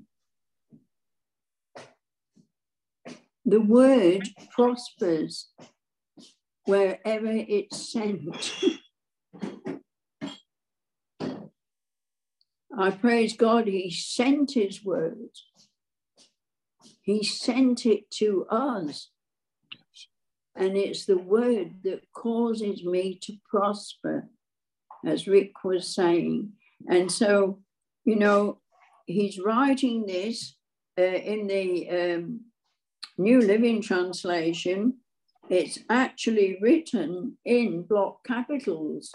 [3.45, 5.47] The word prospers
[6.66, 8.53] wherever it's sent.
[12.78, 15.30] I praise God, He sent His word.
[17.01, 19.10] He sent it to us.
[20.55, 24.30] And it's the word that causes me to prosper,
[25.05, 26.51] as Rick was saying.
[26.88, 27.60] And so,
[28.05, 28.60] you know,
[29.05, 30.55] he's writing this
[30.97, 32.41] uh, in the um,
[33.18, 34.97] New Living Translation.
[35.49, 39.11] It's actually written in block capitals.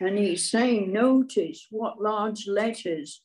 [0.00, 3.22] And he's saying, notice what large letters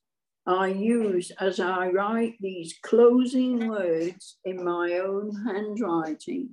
[0.47, 6.51] I use as I write these closing words in my own handwriting.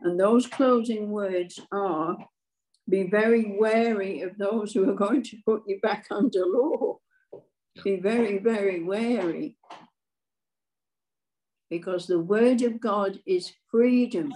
[0.00, 2.16] And those closing words are
[2.88, 6.98] be very wary of those who are going to put you back under law.
[7.84, 9.56] Be very, very wary.
[11.70, 14.32] Because the word of God is freedom.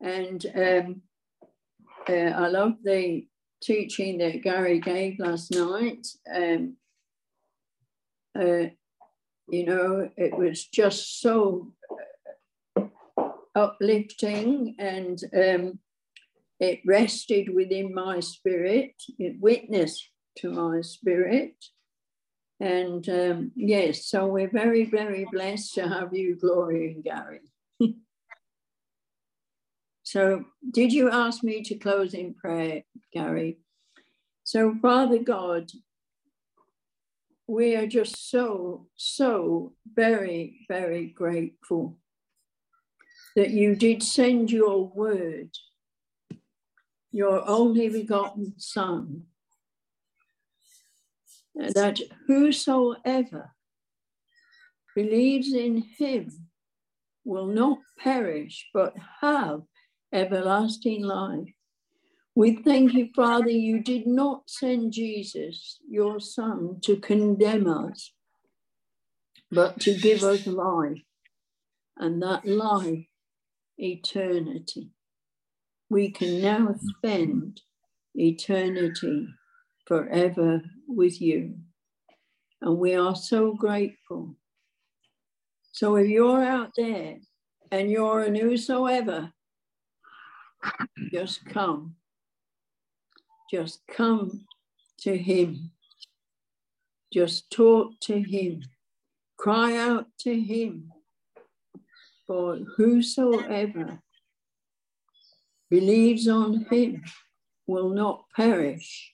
[0.00, 1.02] And um,
[2.08, 3.26] uh, I love the
[3.62, 6.06] teaching that Gary gave last night.
[6.34, 6.76] Um,
[8.38, 8.66] uh,
[9.48, 11.72] you know, it was just so
[13.54, 15.78] uplifting and um,
[16.58, 20.08] it rested within my spirit, it witnessed
[20.38, 21.56] to my spirit.
[22.62, 27.40] And um, yes, so we're very, very blessed to have you, Gloria and Gary.
[30.04, 33.58] so, did you ask me to close in prayer, Gary?
[34.44, 35.72] So, Father God,
[37.48, 41.98] we are just so, so very, very grateful
[43.34, 45.50] that you did send your word,
[47.10, 49.24] your only begotten Son,
[51.54, 53.52] that whosoever
[54.94, 56.48] believes in him
[57.24, 59.62] will not perish but have
[60.12, 61.48] everlasting life.
[62.34, 68.12] We thank you, Father, you did not send Jesus, your Son, to condemn us,
[69.50, 71.02] but to give us life.
[71.98, 73.06] And that life
[73.76, 74.90] eternity.
[75.90, 77.60] We can now spend
[78.14, 79.28] eternity
[79.92, 81.54] forever with you.
[82.62, 84.34] And we are so grateful.
[85.72, 87.16] So if you're out there
[87.70, 89.30] and you're a whosoever,
[91.12, 91.96] just come.
[93.50, 94.46] Just come
[95.00, 95.72] to him.
[97.12, 98.62] Just talk to him.
[99.36, 100.90] Cry out to him
[102.26, 103.98] for whosoever
[105.68, 107.04] believes on him
[107.66, 109.12] will not perish,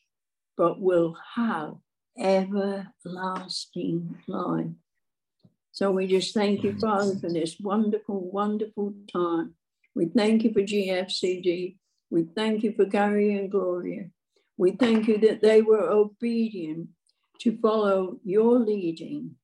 [0.59, 1.75] but will have
[2.19, 4.67] everlasting life.
[5.73, 9.55] So we just thank you, Father, for this wonderful, wonderful time.
[9.95, 11.77] We thank you for GFCD.
[12.11, 14.11] We thank you for Gary and Gloria.
[14.57, 16.89] We thank you that they were obedient
[17.41, 19.37] to follow your leading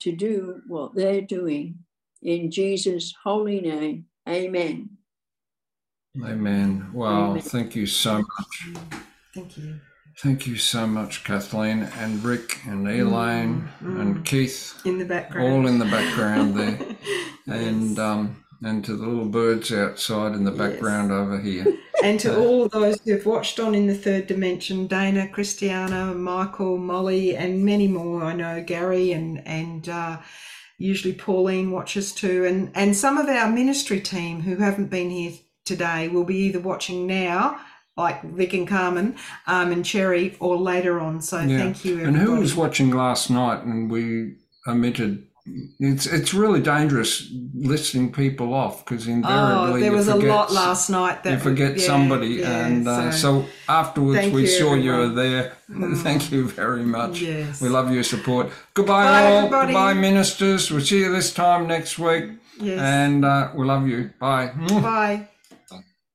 [0.00, 1.78] to do what they're doing
[2.22, 4.90] in Jesus' holy name, amen.
[6.22, 6.90] Amen.
[6.92, 7.30] Wow.
[7.30, 7.42] Amen.
[7.42, 8.76] Thank you so much.
[9.34, 9.80] Thank you.
[10.18, 14.24] Thank you so much, Kathleen and Rick and Elaine mm, and mm.
[14.24, 14.80] Keith.
[14.84, 15.52] In the background.
[15.52, 16.78] All in the background there.
[17.46, 17.66] yes.
[17.66, 21.18] And um, and to the little birds outside in the background yes.
[21.18, 21.78] over here.
[22.02, 26.76] And to uh, all those who've watched on in the third dimension, Dana, Christiana, Michael,
[26.76, 28.24] Molly, and many more.
[28.24, 30.18] I know Gary and and uh,
[30.78, 35.34] usually Pauline watches too, and and some of our ministry team who haven't been here
[35.64, 37.60] today will be either watching now,
[37.96, 39.16] like Vic and Carmen,
[39.46, 41.20] um, and Cherry, or later on.
[41.20, 41.58] So yeah.
[41.58, 41.94] thank you.
[42.00, 42.18] Everybody.
[42.18, 44.36] And who was watching last night, and we
[44.66, 45.26] omitted
[45.80, 50.52] it's it's really dangerous listing people off because invariably oh, there was forget, a lot
[50.52, 54.46] last night that you forget yeah, somebody, yeah, and uh, so, so, afterwards we you,
[54.46, 54.82] saw everyone.
[54.82, 55.52] you were there.
[55.72, 55.96] Mm.
[56.02, 57.22] Thank you very much.
[57.22, 57.62] Yes.
[57.62, 58.50] We love your support.
[58.74, 59.36] Goodbye, Bye, all.
[59.38, 59.72] Everybody.
[59.72, 60.70] Goodbye, ministers.
[60.70, 62.32] We'll see you this time next week.
[62.60, 62.78] Yes.
[62.78, 64.10] And uh, we love you.
[64.20, 64.52] Bye.
[64.68, 65.28] Bye.